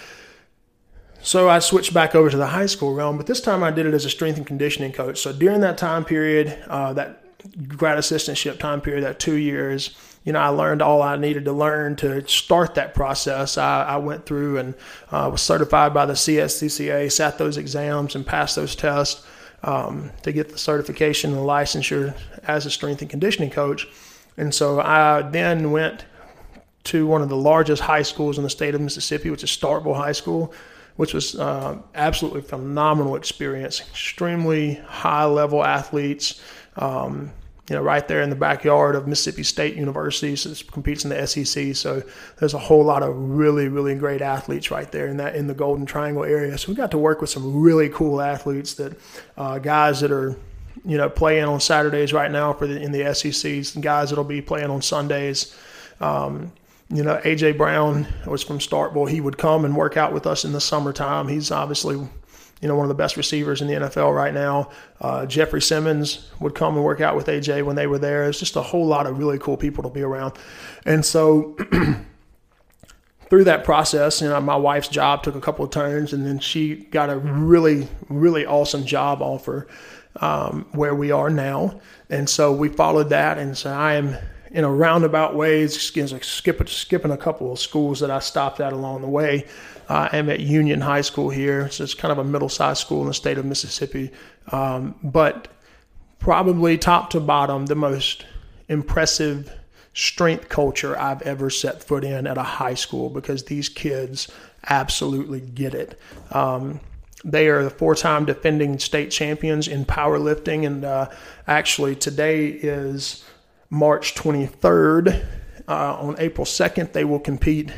So 1.23 1.49
I 1.49 1.61
switched 1.61 1.95
back 1.95 2.17
over 2.17 2.29
to 2.31 2.37
the 2.37 2.49
high 2.49 2.67
school 2.67 2.95
realm, 2.95 3.17
but 3.17 3.27
this 3.27 3.41
time 3.41 3.63
I 3.63 3.71
did 3.71 3.87
it 3.87 3.95
as 3.95 4.05
a 4.05 4.11
strength 4.11 4.39
and 4.39 4.47
conditioning 4.47 4.91
coach. 4.91 5.21
So 5.21 5.33
during 5.33 5.61
that 5.61 5.79
time 5.79 6.05
period, 6.05 6.59
uh, 6.67 6.93
that 6.95 7.23
grad 7.69 7.97
assistantship 7.97 8.59
time 8.59 8.81
period, 8.81 9.05
that 9.05 9.21
two 9.21 9.37
years, 9.37 9.97
you 10.25 10.33
know, 10.33 10.41
I 10.41 10.49
learned 10.49 10.83
all 10.83 11.01
I 11.01 11.17
needed 11.17 11.45
to 11.45 11.53
learn 11.53 11.95
to 11.97 12.27
start 12.27 12.75
that 12.75 12.95
process. 12.95 13.57
I, 13.57 13.85
I 13.85 13.97
went 13.99 14.27
through 14.27 14.59
and 14.59 14.75
uh, 15.13 15.29
was 15.31 15.43
certified 15.43 15.95
by 15.95 16.07
the 16.07 16.15
CSCCA, 16.15 17.11
sat 17.11 17.39
those 17.39 17.57
exams 17.57 18.17
and 18.17 18.27
passed 18.27 18.57
those 18.57 18.75
tests 18.75 19.25
um, 19.63 20.11
to 20.23 20.33
get 20.33 20.49
the 20.49 20.59
certification 20.59 21.31
and 21.31 21.39
the 21.39 21.45
licensure 21.45 22.17
as 22.49 22.67
a 22.67 22.71
strength 22.71 23.01
and 23.01 23.11
conditioning 23.11 23.51
coach. 23.51 23.87
And 24.37 24.53
so 24.53 24.81
I 24.81 25.23
then 25.23 25.71
went 25.71 26.05
to 26.85 27.07
one 27.07 27.23
of 27.23 27.29
the 27.29 27.37
largest 27.37 27.83
high 27.83 28.03
schools 28.03 28.39
in 28.39 28.45
the 28.45 28.51
state 28.51 28.75
of 28.75 28.81
Mississippi, 28.81 29.31
which 29.31 29.45
is 29.45 29.51
Starkville 29.51 29.95
High 29.95 30.13
School 30.13 30.53
which 30.97 31.15
was 31.15 31.35
uh, 31.35 31.79
absolutely 31.95 32.43
phenomenal 32.43 33.17
experience. 33.17 33.81
Extremely 33.81 34.75
high 34.75 35.25
level 35.25 35.65
athletes, 35.65 36.41
um, 36.77 37.33
you 37.69 37.77
know, 37.77 37.83
right 37.83 38.07
there 38.09 38.23
in 38.23 38.31
the 38.31 38.37
backyard 38.37 38.95
of 38.95 39.07
Mississippi 39.07 39.43
State 39.43 39.77
University. 39.77 40.37
So 40.37 40.53
competes 40.71 41.05
in 41.05 41.11
the 41.11 41.27
SEC. 41.27 41.75
So 41.75 42.03
there's 42.39 42.55
a 42.55 42.59
whole 42.59 42.85
lot 42.85 43.03
of 43.03 43.15
really, 43.17 43.69
really 43.69 43.95
great 43.95 44.21
athletes 44.21 44.71
right 44.71 44.91
there 44.91 45.07
in 45.07 45.17
that 45.19 45.37
in 45.37 45.47
the 45.47 45.55
Golden 45.55 45.87
Triangle 45.87 46.25
area. 46.25 46.59
So 46.59 46.71
we 46.71 46.75
got 46.75 46.91
to 46.91 46.99
work 46.99 47.21
with 47.21 47.31
some 47.31 47.63
really 47.63 47.89
cool 47.89 48.21
athletes 48.21 48.75
that 48.75 48.99
uh, 49.37 49.59
guys 49.59 50.01
that 50.01 50.11
are 50.11 50.37
you 50.85 50.97
know 50.97 51.09
playing 51.09 51.45
on 51.45 51.61
Saturdays 51.61 52.13
right 52.13 52.31
now 52.31 52.53
for 52.53 52.67
the 52.67 52.81
in 52.81 52.93
the 52.93 53.15
SECs, 53.15 53.75
and 53.75 53.83
guys 53.83 54.11
that'll 54.11 54.25
be 54.25 54.43
playing 54.43 54.71
on 54.71 54.83
Sundays. 54.83 55.57
Um, 56.01 56.53
you 56.93 57.03
know, 57.03 57.21
AJ 57.25 57.57
Brown 57.57 58.07
was 58.27 58.43
from 58.43 58.59
Starkville. 58.59 59.09
He 59.09 59.21
would 59.21 59.39
come 59.39 59.65
and 59.65 59.77
work 59.77 59.97
out 59.97 60.13
with 60.13 60.27
us 60.27 60.45
in 60.45 60.53
the 60.53 60.61
summertime. 60.61 61.29
He's 61.29 61.51
obviously 61.51 61.97
you 62.63 62.69
know, 62.69 62.77
one 62.77 62.85
of 62.85 62.89
the 62.89 62.95
best 62.95 63.17
receivers 63.17 63.61
in 63.61 63.67
the 63.67 63.75
NFL 63.75 64.15
right 64.15 64.33
now. 64.33 64.71
Uh, 65.01 65.27
Jeffery 65.27 65.61
Simmons 65.61 66.31
would 66.39 66.55
come 66.55 66.77
and 66.77 66.85
work 66.85 67.01
out 67.01 67.17
with 67.17 67.27
AJ 67.27 67.65
when 67.65 67.75
they 67.75 67.89
were 67.89 67.99
there. 67.99 68.29
It's 68.29 68.39
just 68.39 68.55
a 68.55 68.63
whole 68.63 68.87
lot 68.87 69.09
of 69.09 69.19
really 69.19 69.39
cool 69.39 69.57
people 69.57 69.83
to 69.83 69.91
be 69.91 70.03
around. 70.03 70.35
And 70.87 71.05
so 71.05 71.57
through 73.29 73.45
that 73.45 73.65
process, 73.65 74.23
you 74.23 74.29
know, 74.29 74.41
my 74.41 74.55
wife's 74.55 74.87
job 74.87 75.25
took 75.25 75.35
a 75.35 75.41
couple 75.41 75.65
of 75.65 75.73
turns 75.73 76.13
and 76.13 76.25
then 76.25 76.39
she 76.39 76.77
got 76.77 77.11
a 77.11 77.19
really, 77.19 77.89
really 78.09 78.47
awesome 78.47 78.87
job 78.87 79.23
offer 79.23 79.67
um, 80.21 80.67
where 80.71 80.95
we 80.95 81.11
are 81.11 81.31
now. 81.31 81.81
And 82.11 82.31
so 82.31 82.53
we 82.53 82.69
followed 82.69 83.09
that. 83.09 83.39
And 83.39 83.59
so 83.59 83.73
I 83.73 83.95
am 83.95 84.17
in 84.53 84.65
a 84.65 84.71
roundabout 84.71 85.35
way, 85.35 85.67
skipping, 85.67 86.67
skipping 86.67 87.11
a 87.11 87.17
couple 87.17 87.53
of 87.53 87.59
schools 87.59 88.01
that 88.01 88.11
I 88.11 88.19
stopped 88.19 88.61
at 88.61 88.73
along 88.73 89.01
the 89.01 89.09
way. 89.09 89.47
Uh, 89.89 90.09
I'm 90.13 90.29
at 90.29 90.41
Union 90.41 90.81
High 90.81 91.01
School 91.01 91.31
here, 91.31 91.71
so 91.71 91.85
it's 91.85 91.95
kind 91.95 92.13
of 92.13 92.19
a 92.19 92.25
middle-sized 92.25 92.81
school 92.81 93.01
in 93.01 93.09
the 93.09 93.15
state 93.15 93.39
of 93.39 93.47
Mississippi. 93.47 94.11
Um, 94.51 94.95
but 95.03 95.49
probably 96.19 96.79
top 96.79 97.11
to 97.11 97.21
bottom, 97.21 97.67
the 97.67 97.75
most 97.75 98.27
impressive 98.69 99.53
strength 99.95 100.49
culture 100.49 100.99
I've 100.99 101.23
ever 101.23 101.51
set 101.51 101.83
foot 101.83 102.05
in 102.05 102.27
at 102.27 102.39
a 102.39 102.43
high 102.43 102.75
school 102.75 103.11
because 103.11 103.45
these 103.45 103.69
kids 103.69 104.31
absolutely 104.69 105.41
get 105.41 105.75
it. 105.75 105.99
Um, 106.31 106.81
they 107.25 107.49
are 107.49 107.63
the 107.65 107.71
four-time 107.71 108.25
defending 108.25 108.79
state 108.79 109.11
champions 109.11 109.69
in 109.69 109.85
powerlifting, 109.85 110.67
and 110.67 110.85
uh, 110.85 111.09
actually 111.47 111.95
today 111.97 112.47
is 112.49 113.25
March 113.73 114.15
23rd. 114.15 115.25
Uh, 115.67 115.95
on 115.95 116.15
April 116.19 116.45
2nd, 116.45 116.93
they 116.93 117.05
will 117.05 117.19
compete 117.19 117.73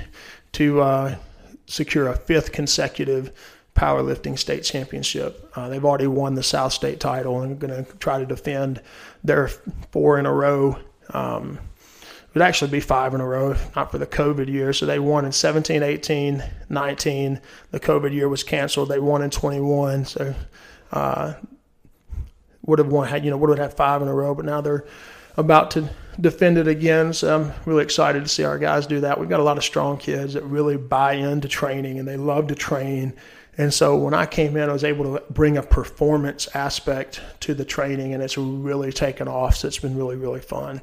to 0.51 0.81
uh, 0.81 1.17
secure 1.67 2.09
a 2.09 2.17
fifth 2.17 2.51
consecutive 2.51 3.31
powerlifting 3.77 4.37
state 4.37 4.65
championship. 4.65 5.49
Uh, 5.55 5.69
they've 5.69 5.85
already 5.85 6.09
won 6.09 6.35
the 6.35 6.43
South 6.43 6.73
State 6.73 6.99
title 6.99 7.43
and 7.43 7.61
going 7.61 7.85
to 7.85 7.93
try 7.99 8.19
to 8.19 8.27
defend 8.27 8.83
their 9.23 9.47
four 9.93 10.19
in 10.19 10.27
a 10.27 10.33
row. 10.33 10.77
Um, 11.11 11.61
it 11.61 12.35
would 12.35 12.43
actually 12.43 12.73
be 12.73 12.81
five 12.81 13.15
in 13.15 13.21
a 13.21 13.27
row, 13.27 13.55
not 13.77 13.93
for 13.93 13.99
the 13.99 14.07
COVID 14.07 14.49
year. 14.49 14.73
So 14.73 14.87
they 14.87 14.99
won 14.99 15.25
in 15.25 15.31
17, 15.31 15.85
18, 15.85 16.43
19. 16.69 17.41
The 17.71 17.81
COVID 17.81 18.13
year 18.13 18.29
was 18.29 18.43
canceled. 18.43 18.89
They 18.89 18.99
won 18.99 19.23
in 19.23 19.31
21. 19.31 20.07
So 20.07 20.35
uh, 20.91 21.35
would 22.63 22.81
have 22.81 22.89
won, 22.89 23.23
you 23.23 23.31
know, 23.31 23.37
would 23.37 23.57
have 23.57 23.71
had 23.71 23.77
five 23.77 24.03
in 24.03 24.09
a 24.09 24.15
row, 24.15 24.35
but 24.35 24.45
now 24.45 24.61
they're 24.61 24.85
about 25.37 25.71
to 25.73 25.89
defend 26.21 26.59
it 26.59 26.69
again. 26.69 27.13
So 27.13 27.35
I'm 27.35 27.53
really 27.67 27.83
excited 27.83 28.23
to 28.23 28.29
see 28.29 28.45
our 28.45 28.59
guys 28.59 28.87
do 28.87 29.01
that. 29.01 29.19
We've 29.19 29.29
got 29.29 29.41
a 29.41 29.45
lot 29.45 29.59
of 29.59 29.65
strong 29.65 29.99
kids 29.99 30.35
that 30.35 30.45
really 30.45 30.77
buy 30.77 31.15
into 31.15 31.49
training 31.49 31.99
and 31.99 32.07
they 32.07 32.17
love 32.17 32.47
to 32.49 32.55
train. 32.55 33.15
And 33.57 33.73
so 33.73 33.97
when 33.97 34.15
I 34.15 34.27
came 34.27 34.57
in, 34.57 34.69
I 34.69 34.73
was 34.73 34.85
able 34.85 35.05
to 35.15 35.23
bring 35.31 35.57
a 35.57 35.63
performance 35.63 36.49
aspect 36.55 37.21
to 37.41 37.55
the 37.55 37.65
training, 37.65 38.13
and 38.13 38.23
it's 38.23 38.37
really 38.37 38.93
taken 38.93 39.29
off. 39.29 39.57
So 39.57 39.69
it's 39.69 39.79
been 39.79 39.97
really, 39.97 40.17
really 40.17 40.41
fun. 40.41 40.81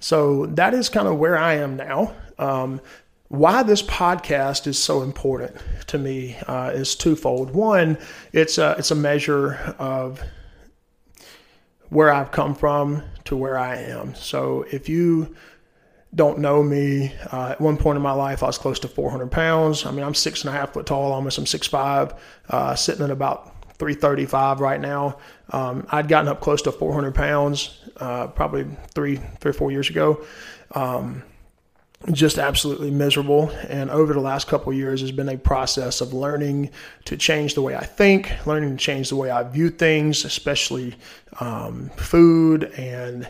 So 0.00 0.46
that 0.46 0.74
is 0.74 0.88
kind 0.88 1.06
of 1.06 1.16
where 1.18 1.38
I 1.38 1.54
am 1.54 1.76
now. 1.76 2.12
Um, 2.38 2.80
why 3.28 3.62
this 3.62 3.82
podcast 3.82 4.66
is 4.66 4.78
so 4.78 5.02
important 5.02 5.56
to 5.88 5.98
me 5.98 6.36
uh, 6.46 6.72
is 6.74 6.94
twofold. 6.94 7.50
One, 7.50 7.98
it's 8.32 8.58
a, 8.58 8.74
it's 8.78 8.90
a 8.90 8.96
measure 8.96 9.54
of 9.78 10.20
where 11.88 12.12
I've 12.12 12.32
come 12.32 12.54
from 12.54 13.02
to 13.24 13.36
where 13.36 13.58
I 13.58 13.76
am. 13.76 14.14
So 14.14 14.64
if 14.70 14.88
you 14.88 15.34
don't 16.14 16.38
know 16.38 16.62
me, 16.62 17.12
uh, 17.32 17.50
at 17.50 17.60
one 17.60 17.76
point 17.76 17.96
in 17.96 18.02
my 18.02 18.12
life, 18.12 18.42
I 18.42 18.46
was 18.46 18.58
close 18.58 18.78
to 18.80 18.88
400 18.88 19.30
pounds. 19.30 19.84
I 19.84 19.90
mean, 19.90 20.04
I'm 20.04 20.14
six 20.14 20.42
and 20.42 20.54
a 20.54 20.58
half 20.58 20.72
foot 20.72 20.86
tall, 20.86 21.12
almost 21.12 21.38
I'm 21.38 21.44
6'5, 21.44 22.16
uh, 22.48 22.74
sitting 22.74 23.04
at 23.04 23.10
about 23.10 23.52
335 23.74 24.60
right 24.60 24.80
now. 24.80 25.18
Um, 25.50 25.86
I'd 25.90 26.08
gotten 26.08 26.28
up 26.28 26.40
close 26.40 26.62
to 26.62 26.72
400 26.72 27.14
pounds 27.14 27.80
uh, 27.98 28.28
probably 28.28 28.66
three, 28.94 29.16
three 29.40 29.50
or 29.50 29.52
four 29.52 29.70
years 29.70 29.90
ago. 29.90 30.24
Um, 30.74 31.22
just 32.12 32.38
absolutely 32.38 32.90
miserable. 32.90 33.50
And 33.68 33.90
over 33.90 34.12
the 34.12 34.20
last 34.20 34.46
couple 34.46 34.72
years 34.72 35.00
has 35.00 35.12
been 35.12 35.28
a 35.28 35.38
process 35.38 36.00
of 36.00 36.12
learning 36.12 36.70
to 37.06 37.16
change 37.16 37.54
the 37.54 37.62
way 37.62 37.74
I 37.74 37.84
think, 37.84 38.32
learning 38.46 38.76
to 38.76 38.82
change 38.82 39.08
the 39.08 39.16
way 39.16 39.30
I 39.30 39.42
view 39.42 39.70
things, 39.70 40.24
especially 40.24 40.94
um, 41.40 41.90
food 41.96 42.64
and 42.76 43.28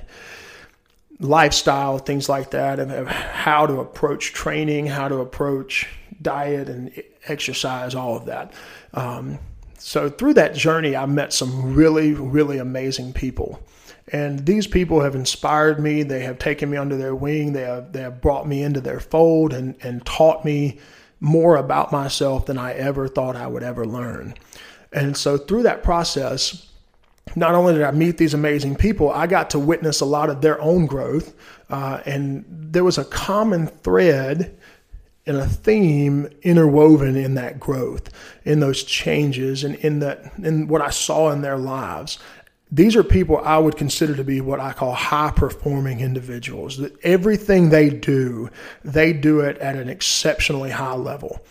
lifestyle, 1.20 1.98
things 1.98 2.28
like 2.28 2.50
that, 2.50 2.78
and 2.78 3.08
how 3.08 3.66
to 3.66 3.80
approach 3.80 4.32
training, 4.32 4.86
how 4.86 5.08
to 5.08 5.16
approach 5.16 5.88
diet 6.20 6.68
and 6.68 6.92
exercise, 7.26 7.94
all 7.94 8.16
of 8.16 8.26
that. 8.26 8.52
Um, 8.94 9.38
so 9.78 10.10
through 10.10 10.34
that 10.34 10.54
journey, 10.54 10.96
I 10.96 11.06
met 11.06 11.32
some 11.32 11.74
really, 11.74 12.12
really 12.12 12.58
amazing 12.58 13.12
people. 13.12 13.62
And 14.12 14.46
these 14.46 14.66
people 14.66 15.00
have 15.00 15.14
inspired 15.14 15.80
me. 15.80 16.02
They 16.02 16.20
have 16.20 16.38
taken 16.38 16.70
me 16.70 16.76
under 16.76 16.96
their 16.96 17.14
wing. 17.14 17.52
They 17.52 17.62
have, 17.62 17.92
they 17.92 18.02
have 18.02 18.20
brought 18.20 18.46
me 18.46 18.62
into 18.62 18.80
their 18.80 19.00
fold 19.00 19.52
and, 19.52 19.74
and 19.82 20.04
taught 20.06 20.44
me 20.44 20.78
more 21.18 21.56
about 21.56 21.90
myself 21.90 22.46
than 22.46 22.58
I 22.58 22.74
ever 22.74 23.08
thought 23.08 23.36
I 23.36 23.46
would 23.46 23.62
ever 23.62 23.84
learn. 23.84 24.34
And 24.92 25.16
so 25.16 25.36
through 25.36 25.64
that 25.64 25.82
process, 25.82 26.70
not 27.34 27.54
only 27.54 27.74
did 27.74 27.82
I 27.82 27.90
meet 27.90 28.18
these 28.18 28.34
amazing 28.34 28.76
people, 28.76 29.10
I 29.10 29.26
got 29.26 29.50
to 29.50 29.58
witness 29.58 30.00
a 30.00 30.04
lot 30.04 30.30
of 30.30 30.40
their 30.40 30.60
own 30.60 30.86
growth. 30.86 31.34
Uh, 31.68 32.00
and 32.06 32.44
there 32.48 32.84
was 32.84 32.98
a 32.98 33.04
common 33.04 33.66
thread 33.66 34.56
and 35.26 35.36
a 35.38 35.46
theme 35.46 36.28
interwoven 36.42 37.16
in 37.16 37.34
that 37.34 37.58
growth, 37.58 38.10
in 38.44 38.60
those 38.60 38.84
changes, 38.84 39.64
and 39.64 39.74
in 39.76 39.98
that 39.98 40.32
in 40.38 40.68
what 40.68 40.80
I 40.80 40.90
saw 40.90 41.30
in 41.30 41.42
their 41.42 41.58
lives 41.58 42.20
these 42.70 42.96
are 42.96 43.04
people 43.04 43.38
I 43.38 43.58
would 43.58 43.76
consider 43.76 44.16
to 44.16 44.24
be 44.24 44.40
what 44.40 44.58
I 44.58 44.72
call 44.72 44.92
high 44.92 45.30
performing 45.30 46.00
individuals. 46.00 46.78
That 46.78 46.96
everything 47.04 47.70
they 47.70 47.90
do, 47.90 48.50
they 48.84 49.12
do 49.12 49.40
it 49.40 49.56
at 49.58 49.76
an 49.76 49.88
exceptionally 49.88 50.70
high 50.70 50.94
level. 50.94 51.44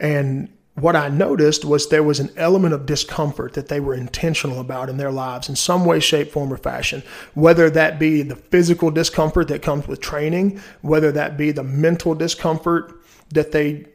And 0.00 0.48
what 0.74 0.96
I 0.96 1.08
noticed 1.08 1.66
was 1.66 1.88
there 1.88 2.02
was 2.02 2.18
an 2.18 2.30
element 2.36 2.72
of 2.72 2.86
discomfort 2.86 3.52
that 3.52 3.68
they 3.68 3.80
were 3.80 3.94
intentional 3.94 4.60
about 4.60 4.88
in 4.88 4.96
their 4.96 5.12
lives 5.12 5.50
in 5.50 5.56
some 5.56 5.84
way, 5.84 6.00
shape, 6.00 6.32
form, 6.32 6.50
or 6.50 6.56
fashion. 6.56 7.02
Whether 7.34 7.68
that 7.70 7.98
be 7.98 8.22
the 8.22 8.36
physical 8.36 8.90
discomfort 8.90 9.48
that 9.48 9.60
comes 9.60 9.86
with 9.86 10.00
training, 10.00 10.62
whether 10.80 11.12
that 11.12 11.36
be 11.36 11.52
the 11.52 11.62
mental 11.62 12.14
discomfort 12.14 12.94
that 13.34 13.52
they 13.52 13.86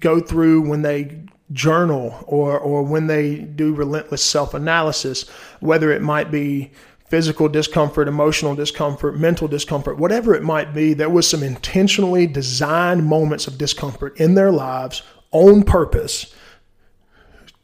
go 0.00 0.20
through 0.20 0.68
when 0.68 0.82
they 0.82 1.22
journal 1.52 2.24
or, 2.26 2.58
or 2.58 2.82
when 2.82 3.06
they 3.06 3.36
do 3.36 3.74
relentless 3.74 4.22
self 4.22 4.54
analysis, 4.54 5.28
whether 5.60 5.90
it 5.92 6.02
might 6.02 6.30
be 6.30 6.72
physical 7.08 7.48
discomfort, 7.48 8.08
emotional 8.08 8.54
discomfort, 8.54 9.16
mental 9.16 9.46
discomfort, 9.46 9.98
whatever 9.98 10.34
it 10.34 10.42
might 10.42 10.74
be, 10.74 10.92
there 10.92 11.08
was 11.08 11.28
some 11.28 11.42
intentionally 11.42 12.26
designed 12.26 13.06
moments 13.06 13.46
of 13.46 13.58
discomfort 13.58 14.18
in 14.18 14.34
their 14.34 14.50
lives 14.50 15.02
on 15.30 15.62
purpose 15.62 16.34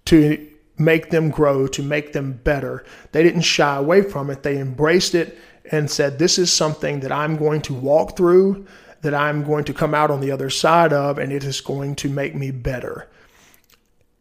to 0.04 0.48
make 0.78 1.10
them 1.10 1.30
grow, 1.30 1.66
to 1.66 1.82
make 1.82 2.12
them 2.12 2.32
better. 2.44 2.84
They 3.10 3.22
didn't 3.22 3.42
shy 3.42 3.76
away 3.76 4.02
from 4.02 4.30
it, 4.30 4.42
they 4.42 4.58
embraced 4.58 5.14
it 5.14 5.38
and 5.70 5.90
said, 5.90 6.18
This 6.18 6.38
is 6.38 6.52
something 6.52 7.00
that 7.00 7.12
I'm 7.12 7.36
going 7.36 7.62
to 7.62 7.74
walk 7.74 8.16
through, 8.16 8.66
that 9.00 9.14
I'm 9.14 9.42
going 9.42 9.64
to 9.64 9.74
come 9.74 9.94
out 9.94 10.10
on 10.10 10.20
the 10.20 10.30
other 10.30 10.50
side 10.50 10.92
of, 10.92 11.18
and 11.18 11.32
it 11.32 11.42
is 11.42 11.60
going 11.60 11.96
to 11.96 12.08
make 12.08 12.36
me 12.36 12.52
better 12.52 13.08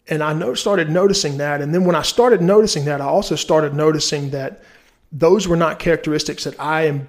and 0.08 0.24
I 0.24 0.34
know, 0.34 0.53
started 0.53 0.89
noticing 0.89 1.38
that. 1.38 1.62
And 1.62 1.74
then 1.74 1.86
when 1.86 1.96
I 1.96 2.01
started 2.01 2.41
noticing 2.41 2.86
that, 2.86 3.01
I 3.01 3.05
also 3.05 3.36
started 3.36 3.74
noticing 3.74 4.31
that 4.31 4.63
those 5.12 5.48
were 5.48 5.55
not 5.55 5.79
characteristics 5.79 6.43
that 6.46 6.60
I 6.60 6.84
am, 6.88 7.08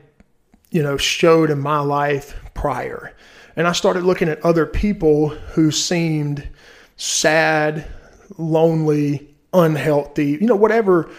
you 0.70 0.82
know, 0.82 0.96
showed 0.96 1.50
in 1.50 1.58
my 1.58 1.80
life 1.80 2.38
prior. 2.54 3.14
And 3.56 3.66
I 3.66 3.72
started 3.72 4.04
looking 4.04 4.28
at 4.28 4.44
other 4.44 4.66
people 4.66 5.28
who 5.28 5.70
seemed 5.70 6.48
sad, 6.96 7.86
lonely, 8.38 9.34
unhealthy, 9.52 10.38
you 10.40 10.46
know, 10.46 10.56
whatever 10.56 11.10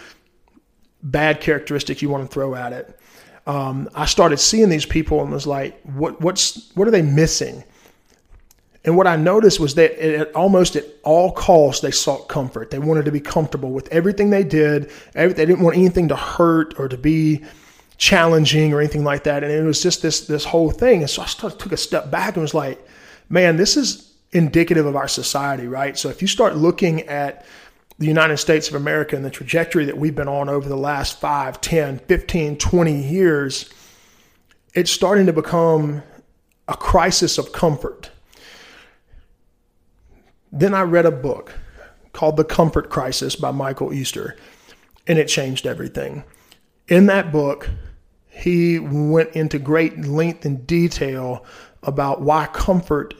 bad 1.02 1.40
characteristic 1.40 2.02
you 2.02 2.08
want 2.08 2.28
to 2.28 2.32
throw 2.32 2.54
at 2.54 2.72
it. 2.72 2.98
Um, 3.46 3.90
I 3.94 4.06
started 4.06 4.38
seeing 4.38 4.70
these 4.70 4.86
people 4.86 5.20
and 5.20 5.30
was 5.30 5.46
like, 5.46 5.80
what, 5.82 6.20
what's, 6.20 6.74
what 6.74 6.88
are 6.88 6.90
they 6.90 7.02
missing? 7.02 7.62
And 8.84 8.96
what 8.96 9.06
I 9.06 9.16
noticed 9.16 9.58
was 9.60 9.74
that 9.76 9.98
at 9.98 10.34
almost 10.34 10.76
at 10.76 10.84
all 11.02 11.32
costs, 11.32 11.80
they 11.80 11.90
sought 11.90 12.28
comfort. 12.28 12.70
They 12.70 12.78
wanted 12.78 13.06
to 13.06 13.12
be 13.12 13.20
comfortable 13.20 13.70
with 13.70 13.88
everything 13.88 14.28
they 14.28 14.44
did. 14.44 14.90
They 15.14 15.32
didn't 15.32 15.60
want 15.60 15.76
anything 15.76 16.08
to 16.08 16.16
hurt 16.16 16.78
or 16.78 16.88
to 16.88 16.98
be 16.98 17.42
challenging 17.96 18.74
or 18.74 18.80
anything 18.80 19.04
like 19.04 19.24
that. 19.24 19.42
And 19.42 19.50
it 19.50 19.62
was 19.62 19.82
just 19.82 20.02
this 20.02 20.26
this 20.26 20.44
whole 20.44 20.70
thing. 20.70 21.00
And 21.00 21.08
so 21.08 21.22
I 21.22 21.26
started, 21.26 21.58
took 21.58 21.72
a 21.72 21.78
step 21.78 22.10
back 22.10 22.34
and 22.34 22.42
was 22.42 22.52
like, 22.52 22.86
man, 23.30 23.56
this 23.56 23.76
is 23.76 24.12
indicative 24.32 24.84
of 24.84 24.96
our 24.96 25.08
society, 25.08 25.66
right? 25.66 25.96
So 25.96 26.10
if 26.10 26.20
you 26.20 26.28
start 26.28 26.56
looking 26.56 27.02
at 27.02 27.46
the 27.98 28.06
United 28.06 28.36
States 28.38 28.68
of 28.68 28.74
America 28.74 29.16
and 29.16 29.24
the 29.24 29.30
trajectory 29.30 29.84
that 29.86 29.96
we've 29.96 30.14
been 30.14 30.28
on 30.28 30.48
over 30.48 30.68
the 30.68 30.76
last 30.76 31.20
5, 31.20 31.60
10, 31.60 32.00
15, 32.00 32.58
20 32.58 33.02
years, 33.02 33.70
it's 34.74 34.90
starting 34.90 35.26
to 35.26 35.32
become 35.32 36.02
a 36.66 36.76
crisis 36.76 37.38
of 37.38 37.52
comfort. 37.52 38.10
Then 40.56 40.72
I 40.72 40.82
read 40.82 41.04
a 41.04 41.10
book 41.10 41.52
called 42.12 42.36
The 42.36 42.44
Comfort 42.44 42.88
Crisis 42.88 43.34
by 43.34 43.50
Michael 43.50 43.92
Easter, 43.92 44.36
and 45.04 45.18
it 45.18 45.26
changed 45.26 45.66
everything. 45.66 46.22
In 46.86 47.06
that 47.06 47.32
book, 47.32 47.68
he 48.28 48.78
went 48.78 49.30
into 49.30 49.58
great 49.58 49.98
length 50.06 50.44
and 50.44 50.64
detail 50.64 51.44
about 51.82 52.20
why 52.20 52.46
comfort 52.46 53.14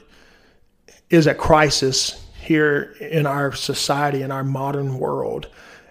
is 1.11 1.27
a 1.27 1.35
crisis 1.35 2.25
here 2.41 2.95
in 3.01 3.27
our 3.27 3.53
society, 3.53 4.23
in 4.23 4.31
our 4.31 4.45
modern 4.45 5.01
world. 5.01 5.49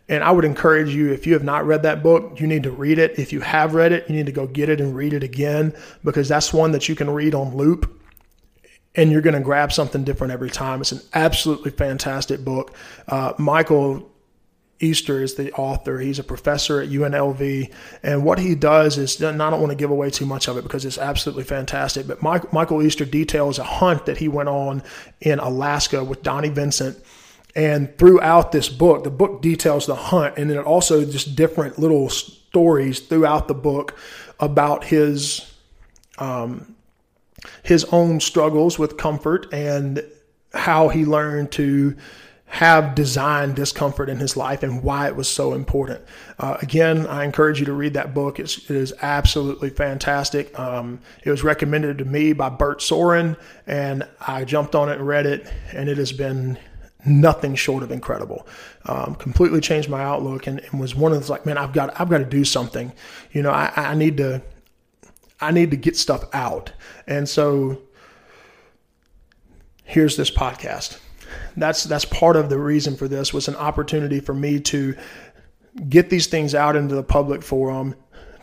And 0.08 0.24
I 0.24 0.32
would 0.32 0.46
encourage 0.46 0.96
you, 0.96 1.12
if 1.12 1.28
you 1.28 1.34
have 1.34 1.44
not 1.44 1.66
read 1.66 1.84
that 1.84 2.02
book, 2.02 2.40
you 2.40 2.48
need 2.48 2.64
to 2.64 2.72
read 2.72 3.00
it. 3.00 3.20
If 3.20 3.34
you 3.34 3.42
have 3.42 3.74
read 3.74 3.92
it, 3.92 4.10
you 4.10 4.16
need 4.16 4.28
to 4.28 4.32
go 4.32 4.48
get 4.48 4.70
it 4.70 4.80
and 4.80 4.96
read 4.96 5.12
it 5.12 5.24
again 5.24 5.74
because 6.06 6.30
that's 6.30 6.54
one 6.54 6.72
that 6.72 6.88
you 6.88 6.96
can 6.96 7.10
read 7.10 7.36
on 7.36 7.58
loop 7.58 8.00
and 8.96 9.12
you're 9.12 9.22
going 9.22 9.34
to 9.36 9.40
grab 9.40 9.72
something 9.72 10.04
different 10.04 10.34
every 10.34 10.50
time. 10.50 10.82
It's 10.82 10.92
an 10.92 11.02
absolutely 11.14 11.72
fantastic 11.72 12.44
book. 12.44 12.76
Uh, 13.08 13.34
Michael 13.38 14.10
Easter 14.80 15.24
is 15.24 15.36
the 15.36 15.52
author. 15.54 16.00
He's 16.00 16.20
a 16.20 16.24
professor 16.24 16.82
at 16.82 16.90
UNLV. 16.90 17.74
And 18.04 18.24
what 18.24 18.38
he 18.38 18.54
does 18.54 18.98
is, 18.98 19.20
and 19.22 19.42
I 19.42 19.50
don't 19.50 19.60
want 19.60 19.72
to 19.72 19.78
give 19.78 19.90
away 19.90 20.10
too 20.10 20.26
much 20.26 20.48
of 20.48 20.58
it 20.58 20.64
because 20.64 20.86
it's 20.86 20.98
absolutely 20.98 21.44
fantastic, 21.44 22.06
but 22.06 22.22
Mike, 22.22 22.52
Michael 22.54 22.84
Easter 22.84 23.06
details 23.06 23.60
a 23.60 23.64
hunt 23.64 24.06
that 24.06 24.18
he 24.18 24.28
went 24.28 24.50
on 24.50 24.84
in 25.22 25.40
Alaska 25.40 26.04
with 26.04 26.22
Donnie 26.22 26.50
Vincent. 26.50 26.98
And 27.56 27.96
throughout 27.98 28.52
this 28.52 28.68
book, 28.68 29.04
the 29.04 29.12
book 29.12 29.42
details 29.42 29.86
the 29.86 29.96
hunt, 29.96 30.38
and 30.38 30.50
then 30.50 30.58
it 30.58 30.66
also 30.66 31.06
just 31.06 31.36
different 31.36 31.78
little 31.78 32.10
stories 32.10 33.00
throughout 33.00 33.48
the 33.48 33.54
book 33.54 33.96
about 34.40 34.84
his 34.84 35.54
um, 36.18 36.76
his 37.64 37.84
own 37.86 38.20
struggles 38.20 38.80
with 38.80 38.98
comfort 38.98 39.48
and 39.52 40.04
how 40.54 40.90
he 40.90 41.06
learned 41.06 41.52
to 41.52 41.96
have 42.54 42.94
design 42.94 43.52
discomfort 43.56 44.10
in 44.10 44.18
his 44.18 44.38
life 44.38 44.62
and 44.62 44.84
why 44.84 45.08
it 45.08 45.16
was 45.16 45.28
so 45.28 45.56
important. 45.56 46.00
Uh, 46.38 46.56
again, 46.62 47.08
I 47.08 47.24
encourage 47.24 47.60
you 47.60 47.66
to 47.66 47.74
read 47.74 47.96
that 47.96 48.14
book. 48.14 48.40
It's, 48.40 48.70
it 48.70 48.76
is 48.76 48.94
absolutely 49.02 49.72
fantastic. 49.72 50.58
Um, 50.60 51.00
it 51.24 51.32
was 51.32 51.44
recommended 51.44 51.98
to 51.98 52.06
me 52.06 52.32
by 52.32 52.50
Bert 52.50 52.80
Soren, 52.80 53.38
and 53.66 54.08
I 54.22 54.44
jumped 54.44 54.76
on 54.76 54.88
it 54.88 55.00
and 55.00 55.08
read 55.08 55.26
it, 55.26 55.52
and 55.72 55.90
it 55.90 55.98
has 55.98 56.12
been 56.12 56.60
nothing 57.04 57.56
short 57.56 57.82
of 57.82 57.92
incredible. 57.92 58.46
Um, 58.86 59.16
completely 59.16 59.60
changed 59.60 59.90
my 59.90 60.04
outlook, 60.04 60.46
and, 60.46 60.60
and, 60.60 60.80
was 60.80 60.94
one 60.94 61.12
of 61.12 61.20
those 61.20 61.32
like, 61.32 61.48
man, 61.48 61.58
I've 61.58 61.74
got 61.74 62.00
I've 62.00 62.10
got 62.10 62.20
to 62.20 62.26
do 62.26 62.46
something. 62.46 62.94
You 63.32 63.42
know, 63.42 63.52
I, 63.52 63.74
I 63.76 63.96
need 63.96 64.18
to 64.18 64.44
I 65.44 65.52
need 65.52 65.72
to 65.72 65.78
get 65.78 65.98
stuff 65.98 66.26
out, 66.34 66.72
and 67.08 67.28
so 67.28 67.82
here's 69.84 70.16
this 70.18 70.32
podcast 70.32 71.00
that's 71.58 71.84
that's 71.84 72.06
part 72.06 72.36
of 72.36 72.50
the 72.50 72.58
reason 72.58 72.96
for 72.96 73.08
this 73.08 73.34
was 73.34 73.48
an 73.48 73.56
opportunity 73.56 74.20
for 74.20 74.34
me 74.34 74.60
to 74.60 74.96
get 75.90 76.10
these 76.10 76.28
things 76.28 76.54
out 76.54 76.76
into 76.76 76.96
the 76.96 77.04
public 77.04 77.42
forum 77.42 77.96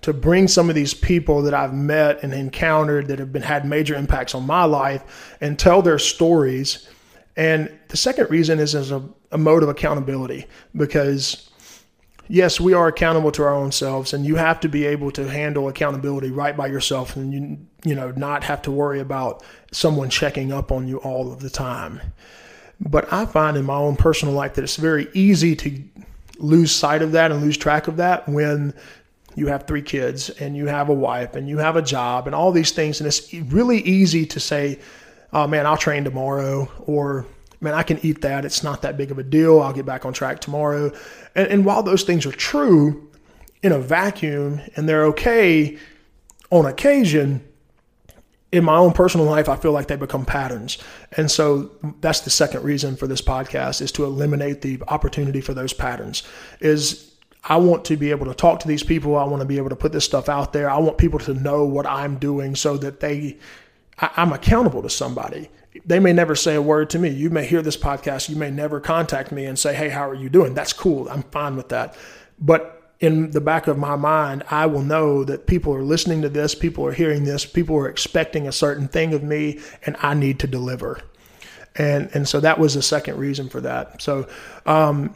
to 0.02 0.12
bring 0.12 0.49
some 0.49 0.69
of 0.69 0.75
these 0.75 0.95
people 0.95 1.42
that 1.42 1.54
I've 1.54 1.75
met 1.75 2.23
and 2.23 2.33
encountered 2.33 3.09
that 3.09 3.19
have 3.19 3.33
been 3.33 3.42
had 3.42 3.66
major 3.66 3.95
impacts 3.95 4.35
on 4.35 4.47
my 4.47 4.64
life 4.64 5.37
and 5.40 5.59
tell 5.59 5.83
their 5.83 5.99
stories. 5.99 6.88
And 7.37 7.71
the 7.88 7.99
second 7.99 8.30
reason 8.30 8.59
is 8.59 8.75
as 8.75 8.90
a, 8.90 9.07
a 9.30 9.38
mode 9.38 9.62
of 9.62 9.69
accountability 9.69 10.47
because 10.75 11.50
yes, 12.31 12.61
we 12.61 12.73
are 12.73 12.87
accountable 12.87 13.33
to 13.33 13.43
our 13.43 13.55
own 13.55 13.73
selves, 13.73 14.15
and 14.15 14.25
you 14.25 14.37
have 14.37 14.61
to 14.61 14.69
be 14.69 14.87
able 14.87 15.11
to 15.11 15.29
handle 15.29 15.69
accountability 15.69 16.31
right 16.31 16.57
by 16.57 16.69
yourself, 16.69 17.17
and 17.17 17.33
you 17.33 17.59
you 17.85 17.95
know 17.95 18.13
not 18.13 18.45
have 18.45 18.63
to 18.63 18.71
worry 18.71 19.01
about 19.01 19.43
someone 19.73 20.09
checking 20.09 20.53
up 20.53 20.73
on 20.73 20.89
you 20.89 20.99
all 20.99 21.33
of 21.33 21.41
the 21.41 21.50
time. 21.50 22.00
But 22.81 23.13
I 23.13 23.26
find 23.26 23.57
in 23.57 23.67
my 23.67 23.75
own 23.75 23.97
personal 23.97 24.33
life 24.33 24.54
that 24.54 24.63
it's 24.63 24.76
very 24.76 25.09
easy 25.13 25.54
to 25.57 25.83
lose 26.39 26.73
sight 26.73 27.02
of 27.02 27.13
that 27.13 27.31
and 27.31 27.43
lose 27.43 27.59
track 27.59 27.89
of 27.89 27.99
that 27.99 28.26
when 28.26 28.73
you 29.35 29.49
have 29.49 29.67
three 29.67 29.83
kids 29.83 30.31
and 30.31 30.57
you 30.57 30.67
have 30.67 30.89
a 30.89 30.95
wife 30.95 31.37
and 31.37 31.49
you 31.49 31.59
have 31.59 31.76
a 31.76 31.83
job 31.83 32.26
and 32.26 32.35
all 32.35 32.52
these 32.52 32.73
things. 32.73 33.00
And 33.00 33.07
it's 33.07 33.33
really 33.35 33.81
easy 33.83 34.25
to 34.26 34.41
say, 34.41 34.78
oh 35.33 35.47
man, 35.47 35.67
I'll 35.67 35.76
train 35.76 36.04
tomorrow 36.04 36.71
or 36.87 37.26
man, 37.61 37.75
I 37.75 37.83
can 37.83 37.99
eat 38.05 38.23
that. 38.23 38.45
It's 38.45 38.63
not 38.63 38.83
that 38.83 38.97
big 38.97 39.11
of 39.11 39.19
a 39.19 39.23
deal. 39.23 39.61
I'll 39.61 39.73
get 39.73 39.87
back 39.87 40.05
on 40.05 40.13
track 40.13 40.41
tomorrow. 40.41 40.93
And, 41.35 41.49
and 41.49 41.65
while 41.65 41.83
those 41.83 42.03
things 42.03 42.27
are 42.27 42.33
true 42.33 43.11
in 43.63 43.73
a 43.73 43.79
vacuum 43.79 44.61
and 44.77 44.89
they're 44.89 45.05
okay 45.07 45.79
on 46.51 46.67
occasion, 46.67 47.47
in 48.53 48.65
my 48.65 48.77
own 48.77 48.93
personal 48.93 49.27
life, 49.27 49.49
I 49.49 49.57
feel 49.57 49.73
like 49.73 49.87
they 49.87 49.97
become 49.97 50.25
patterns. 50.25 50.79
And 51.17 51.31
so 51.31 51.71
that's 52.01 52.21
the 52.21 52.31
second 52.31 52.65
reason 52.65 52.97
for 52.97 53.07
this 53.07 53.23
podcast 53.23 53.81
is 53.81 53.93
to 53.93 54.05
eliminate 54.05 54.63
the 54.63 54.83
opportunity 54.89 55.41
for 55.41 55.55
those 55.55 55.73
patterns. 55.73 56.25
Is 56.59 57.15
I 57.45 57.57
want 57.59 57.85
to 57.87 57.97
be 57.97 58.11
able 58.11 58.27
to 58.27 58.35
talk 58.35 58.61
to 58.61 58.69
these 58.69 58.83
people. 58.83 59.17
I 59.17 59.25
want 59.25 59.41
to 59.41 59.47
be 59.47 59.57
able 59.57 59.71
to 59.71 59.77
put 59.77 59.93
this 59.93 60.05
stuff 60.05 60.29
out 60.29 60.53
there. 60.53 60.69
I 60.69 60.79
want 60.79 60.99
people 60.99 61.19
to 61.21 61.35
know 61.35 61.65
what 61.65 61.87
I'm 61.87 62.17
doing 62.19 62.57
so 62.57 62.77
that 62.79 63.01
they, 63.01 63.39
I, 63.99 64.11
I'm 64.17 64.33
accountable 64.33 64.83
to 64.83 64.91
somebody. 64.91 65.49
They 65.84 65.99
may 65.99 66.12
never 66.12 66.34
say 66.34 66.54
a 66.54 66.62
word 66.62 66.90
to 66.90 66.99
me. 66.99 67.08
You 67.08 67.30
may 67.30 67.47
hear 67.47 67.62
this 67.62 67.76
podcast. 67.76 68.28
You 68.28 68.36
may 68.36 68.50
never 68.50 68.80
contact 68.80 69.32
me 69.32 69.45
and 69.45 69.58
say, 69.58 69.75
Hey, 69.75 69.88
how 69.88 70.08
are 70.08 70.14
you 70.14 70.28
doing? 70.28 70.54
That's 70.54 70.73
cool. 70.73 71.08
I'm 71.08 71.23
fine 71.25 71.56
with 71.56 71.69
that. 71.71 71.97
But 72.38 72.95
in 73.00 73.30
the 73.30 73.40
back 73.40 73.66
of 73.66 73.78
my 73.78 73.97
mind, 73.97 74.45
I 74.50 74.66
will 74.66 74.82
know 74.82 75.25
that 75.25 75.47
people 75.47 75.75
are 75.75 75.82
listening 75.82 76.21
to 76.23 76.28
this, 76.28 76.54
people 76.54 76.86
are 76.86 76.93
hearing 76.93 77.25
this, 77.25 77.47
people 77.47 77.76
are 77.76 77.88
expecting 77.88 78.47
a 78.47 78.52
certain 78.52 78.88
thing 78.88 79.14
of 79.14 79.23
me, 79.23 79.58
and 79.86 79.97
I 80.00 80.12
need 80.14 80.38
to 80.40 80.47
deliver. 80.47 81.00
And 81.76 82.10
and 82.14 82.28
so 82.28 82.40
that 82.40 82.58
was 82.58 82.75
the 82.75 82.82
second 82.82 83.16
reason 83.16 83.49
for 83.49 83.60
that. 83.62 84.02
So 84.02 84.28
um, 84.66 85.14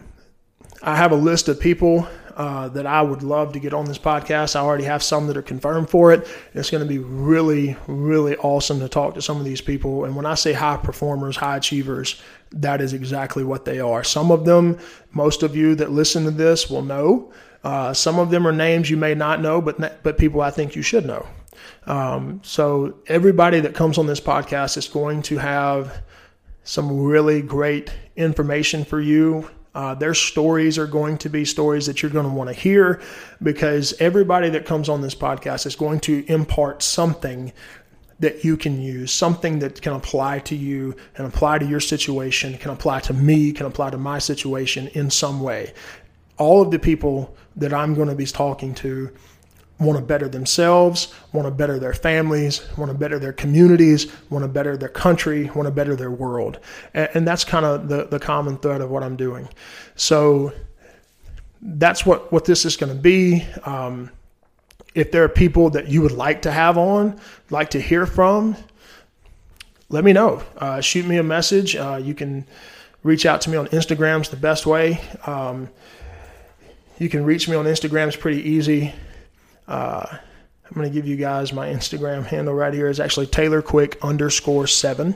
I 0.82 0.96
have 0.96 1.12
a 1.12 1.16
list 1.16 1.48
of 1.48 1.60
people 1.60 2.08
uh, 2.36 2.68
that 2.68 2.86
I 2.86 3.00
would 3.02 3.22
love 3.22 3.52
to 3.52 3.60
get 3.60 3.72
on 3.72 3.84
this 3.84 3.98
podcast. 3.98 4.56
I 4.56 4.60
already 4.60 4.84
have 4.84 5.02
some 5.02 5.26
that 5.28 5.36
are 5.36 5.42
confirmed 5.42 5.88
for 5.88 6.12
it. 6.12 6.28
It's 6.52 6.70
going 6.70 6.82
to 6.82 6.88
be 6.88 6.98
really, 6.98 7.76
really 7.86 8.36
awesome 8.36 8.80
to 8.80 8.88
talk 8.88 9.14
to 9.14 9.22
some 9.22 9.38
of 9.38 9.44
these 9.44 9.60
people. 9.60 10.04
And 10.04 10.16
when 10.16 10.26
I 10.26 10.34
say 10.34 10.52
high 10.52 10.76
performers, 10.76 11.36
high 11.36 11.56
achievers, 11.56 12.20
that 12.52 12.80
is 12.80 12.92
exactly 12.92 13.44
what 13.44 13.64
they 13.64 13.80
are. 13.80 14.04
Some 14.04 14.30
of 14.30 14.44
them, 14.44 14.78
most 15.12 15.42
of 15.42 15.54
you 15.56 15.74
that 15.76 15.90
listen 15.90 16.24
to 16.24 16.30
this 16.30 16.68
will 16.68 16.82
know. 16.82 17.32
Uh, 17.62 17.94
some 17.94 18.18
of 18.18 18.30
them 18.30 18.46
are 18.46 18.52
names 18.52 18.90
you 18.90 18.96
may 18.96 19.14
not 19.14 19.40
know, 19.40 19.60
but 19.60 20.02
but 20.02 20.18
people 20.18 20.42
I 20.42 20.50
think 20.50 20.76
you 20.76 20.82
should 20.82 21.06
know. 21.06 21.26
Um, 21.86 22.40
so 22.42 22.98
everybody 23.06 23.60
that 23.60 23.74
comes 23.74 23.96
on 23.96 24.06
this 24.06 24.20
podcast 24.20 24.76
is 24.76 24.88
going 24.88 25.22
to 25.22 25.38
have 25.38 26.02
some 26.62 27.04
really 27.04 27.42
great 27.42 27.92
information 28.16 28.84
for 28.84 29.00
you. 29.00 29.48
Uh, 29.74 29.94
their 29.94 30.14
stories 30.14 30.78
are 30.78 30.86
going 30.86 31.18
to 31.18 31.28
be 31.28 31.44
stories 31.44 31.86
that 31.86 32.00
you're 32.00 32.10
going 32.10 32.26
to 32.26 32.32
want 32.32 32.48
to 32.48 32.54
hear 32.54 33.02
because 33.42 33.92
everybody 33.98 34.48
that 34.50 34.64
comes 34.64 34.88
on 34.88 35.00
this 35.00 35.14
podcast 35.14 35.66
is 35.66 35.74
going 35.74 35.98
to 35.98 36.24
impart 36.30 36.82
something 36.82 37.52
that 38.20 38.44
you 38.44 38.56
can 38.56 38.80
use, 38.80 39.12
something 39.12 39.58
that 39.58 39.82
can 39.82 39.92
apply 39.92 40.38
to 40.38 40.54
you 40.54 40.94
and 41.16 41.26
apply 41.26 41.58
to 41.58 41.66
your 41.66 41.80
situation, 41.80 42.56
can 42.58 42.70
apply 42.70 43.00
to 43.00 43.12
me, 43.12 43.52
can 43.52 43.66
apply 43.66 43.90
to 43.90 43.98
my 43.98 44.18
situation 44.18 44.86
in 44.88 45.10
some 45.10 45.40
way. 45.40 45.72
All 46.38 46.62
of 46.62 46.70
the 46.70 46.78
people 46.78 47.36
that 47.56 47.72
I'm 47.72 47.94
going 47.94 48.08
to 48.08 48.14
be 48.14 48.26
talking 48.26 48.74
to 48.76 49.12
want 49.80 49.98
to 49.98 50.04
better 50.04 50.28
themselves, 50.28 51.12
want 51.32 51.46
to 51.46 51.50
better 51.50 51.78
their 51.78 51.92
families, 51.92 52.66
want 52.76 52.90
to 52.90 52.96
better 52.96 53.18
their 53.18 53.32
communities, 53.32 54.12
want 54.30 54.44
to 54.44 54.48
better 54.48 54.76
their 54.76 54.88
country, 54.88 55.50
want 55.54 55.66
to 55.66 55.72
better 55.72 55.96
their 55.96 56.10
world. 56.10 56.60
And, 56.94 57.08
and 57.14 57.28
that's 57.28 57.44
kind 57.44 57.66
of 57.66 57.88
the, 57.88 58.04
the 58.04 58.20
common 58.20 58.56
thread 58.58 58.80
of 58.80 58.90
what 58.90 59.02
I'm 59.02 59.16
doing. 59.16 59.48
So 59.96 60.52
that's 61.60 62.06
what, 62.06 62.30
what 62.32 62.44
this 62.44 62.64
is 62.64 62.76
going 62.76 62.94
to 62.94 63.00
be. 63.00 63.44
Um, 63.64 64.10
if 64.94 65.10
there 65.10 65.24
are 65.24 65.28
people 65.28 65.70
that 65.70 65.88
you 65.88 66.02
would 66.02 66.12
like 66.12 66.42
to 66.42 66.52
have 66.52 66.78
on, 66.78 67.18
like 67.50 67.70
to 67.70 67.80
hear 67.80 68.06
from, 68.06 68.56
let 69.88 70.04
me 70.04 70.12
know. 70.12 70.42
Uh, 70.56 70.80
shoot 70.80 71.04
me 71.04 71.16
a 71.16 71.22
message. 71.22 71.74
Uh, 71.74 72.00
you 72.02 72.14
can 72.14 72.46
reach 73.02 73.26
out 73.26 73.40
to 73.42 73.50
me 73.50 73.56
on 73.56 73.66
Instagram's 73.68 74.28
the 74.28 74.36
best 74.36 74.66
way. 74.66 75.00
Um, 75.26 75.68
you 76.98 77.08
can 77.08 77.24
reach 77.24 77.48
me 77.48 77.56
on 77.56 77.64
Instagram. 77.64 78.06
It's 78.06 78.16
pretty 78.16 78.48
easy. 78.48 78.94
Uh, 79.66 80.06
I'm 80.10 80.74
going 80.74 80.88
to 80.88 80.94
give 80.94 81.06
you 81.06 81.16
guys 81.16 81.52
my 81.52 81.68
Instagram 81.68 82.24
handle 82.24 82.54
right 82.54 82.72
here. 82.72 82.88
It's 82.88 83.00
actually 83.00 83.26
Taylor 83.26 83.62
Quick 83.62 83.98
underscore 84.02 84.66
seven. 84.66 85.14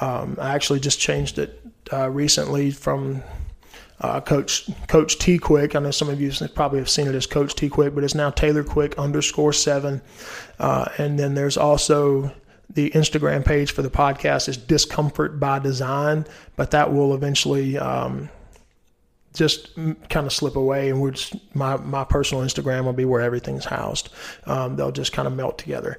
Um, 0.00 0.36
I 0.40 0.54
actually 0.54 0.80
just 0.80 1.00
changed 1.00 1.38
it 1.38 1.60
uh, 1.92 2.10
recently 2.10 2.70
from 2.70 3.22
uh, 4.00 4.20
Coach 4.20 4.70
Coach 4.86 5.18
T 5.18 5.38
Quick. 5.38 5.74
I 5.74 5.80
know 5.80 5.90
some 5.90 6.08
of 6.08 6.20
you 6.20 6.30
probably 6.54 6.78
have 6.78 6.88
seen 6.88 7.08
it 7.08 7.14
as 7.14 7.26
Coach 7.26 7.54
T 7.54 7.68
Quick, 7.68 7.94
but 7.94 8.04
it's 8.04 8.14
now 8.14 8.30
Taylor 8.30 8.62
Quick 8.62 8.96
underscore 8.98 9.52
seven. 9.52 10.00
Uh, 10.58 10.88
and 10.98 11.18
then 11.18 11.34
there's 11.34 11.56
also 11.56 12.32
the 12.70 12.90
Instagram 12.90 13.44
page 13.44 13.72
for 13.72 13.82
the 13.82 13.90
podcast 13.90 14.48
is 14.48 14.56
Discomfort 14.56 15.40
by 15.40 15.58
Design, 15.58 16.26
but 16.56 16.70
that 16.72 16.92
will 16.92 17.14
eventually 17.14 17.78
um, 17.78 18.28
just 19.34 19.74
kind 19.74 20.26
of 20.26 20.32
slip 20.32 20.56
away, 20.56 20.90
and 20.90 21.14
just, 21.14 21.36
my 21.54 21.76
my 21.76 22.04
personal 22.04 22.44
Instagram 22.44 22.84
will 22.84 22.92
be 22.92 23.04
where 23.04 23.20
everything's 23.20 23.64
housed. 23.64 24.10
Um, 24.46 24.76
they'll 24.76 24.92
just 24.92 25.12
kind 25.12 25.28
of 25.28 25.34
melt 25.34 25.58
together. 25.58 25.98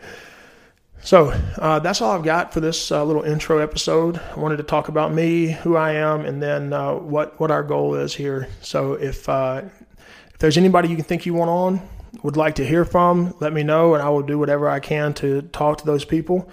So 1.01 1.29
uh, 1.57 1.79
that's 1.79 2.01
all 2.01 2.11
I've 2.11 2.23
got 2.23 2.53
for 2.53 2.59
this 2.59 2.91
uh, 2.91 3.03
little 3.05 3.23
intro 3.23 3.59
episode. 3.59 4.19
I 4.35 4.39
wanted 4.39 4.57
to 4.57 4.63
talk 4.63 4.89
about 4.89 5.13
me, 5.13 5.51
who 5.51 5.77
I 5.77 5.93
am, 5.93 6.25
and 6.25 6.41
then 6.43 6.73
uh, 6.73 6.95
what 6.95 7.39
what 7.39 7.51
our 7.51 7.63
goal 7.63 7.95
is 7.95 8.13
here. 8.13 8.49
So 8.61 8.93
if 8.93 9.29
uh, 9.29 9.61
if 10.33 10.39
there's 10.39 10.57
anybody 10.57 10.89
you 10.89 10.95
can 10.95 11.05
think 11.05 11.25
you 11.25 11.33
want 11.33 11.49
on, 11.49 11.81
would 12.23 12.35
like 12.35 12.55
to 12.55 12.65
hear 12.65 12.83
from, 12.83 13.33
let 13.39 13.53
me 13.53 13.63
know, 13.63 13.93
and 13.93 14.03
I 14.03 14.09
will 14.09 14.23
do 14.23 14.37
whatever 14.37 14.67
I 14.67 14.81
can 14.81 15.13
to 15.15 15.41
talk 15.43 15.77
to 15.77 15.85
those 15.85 16.03
people. 16.03 16.49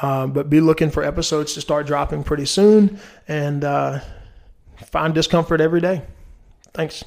Uh, 0.00 0.28
but 0.28 0.48
be 0.48 0.60
looking 0.60 0.90
for 0.90 1.02
episodes 1.02 1.54
to 1.54 1.60
start 1.60 1.86
dropping 1.86 2.22
pretty 2.22 2.46
soon, 2.46 3.00
and 3.26 3.64
uh, 3.64 4.00
find 4.86 5.12
discomfort 5.12 5.60
every 5.60 5.80
day. 5.80 6.02
Thanks. 6.78 7.02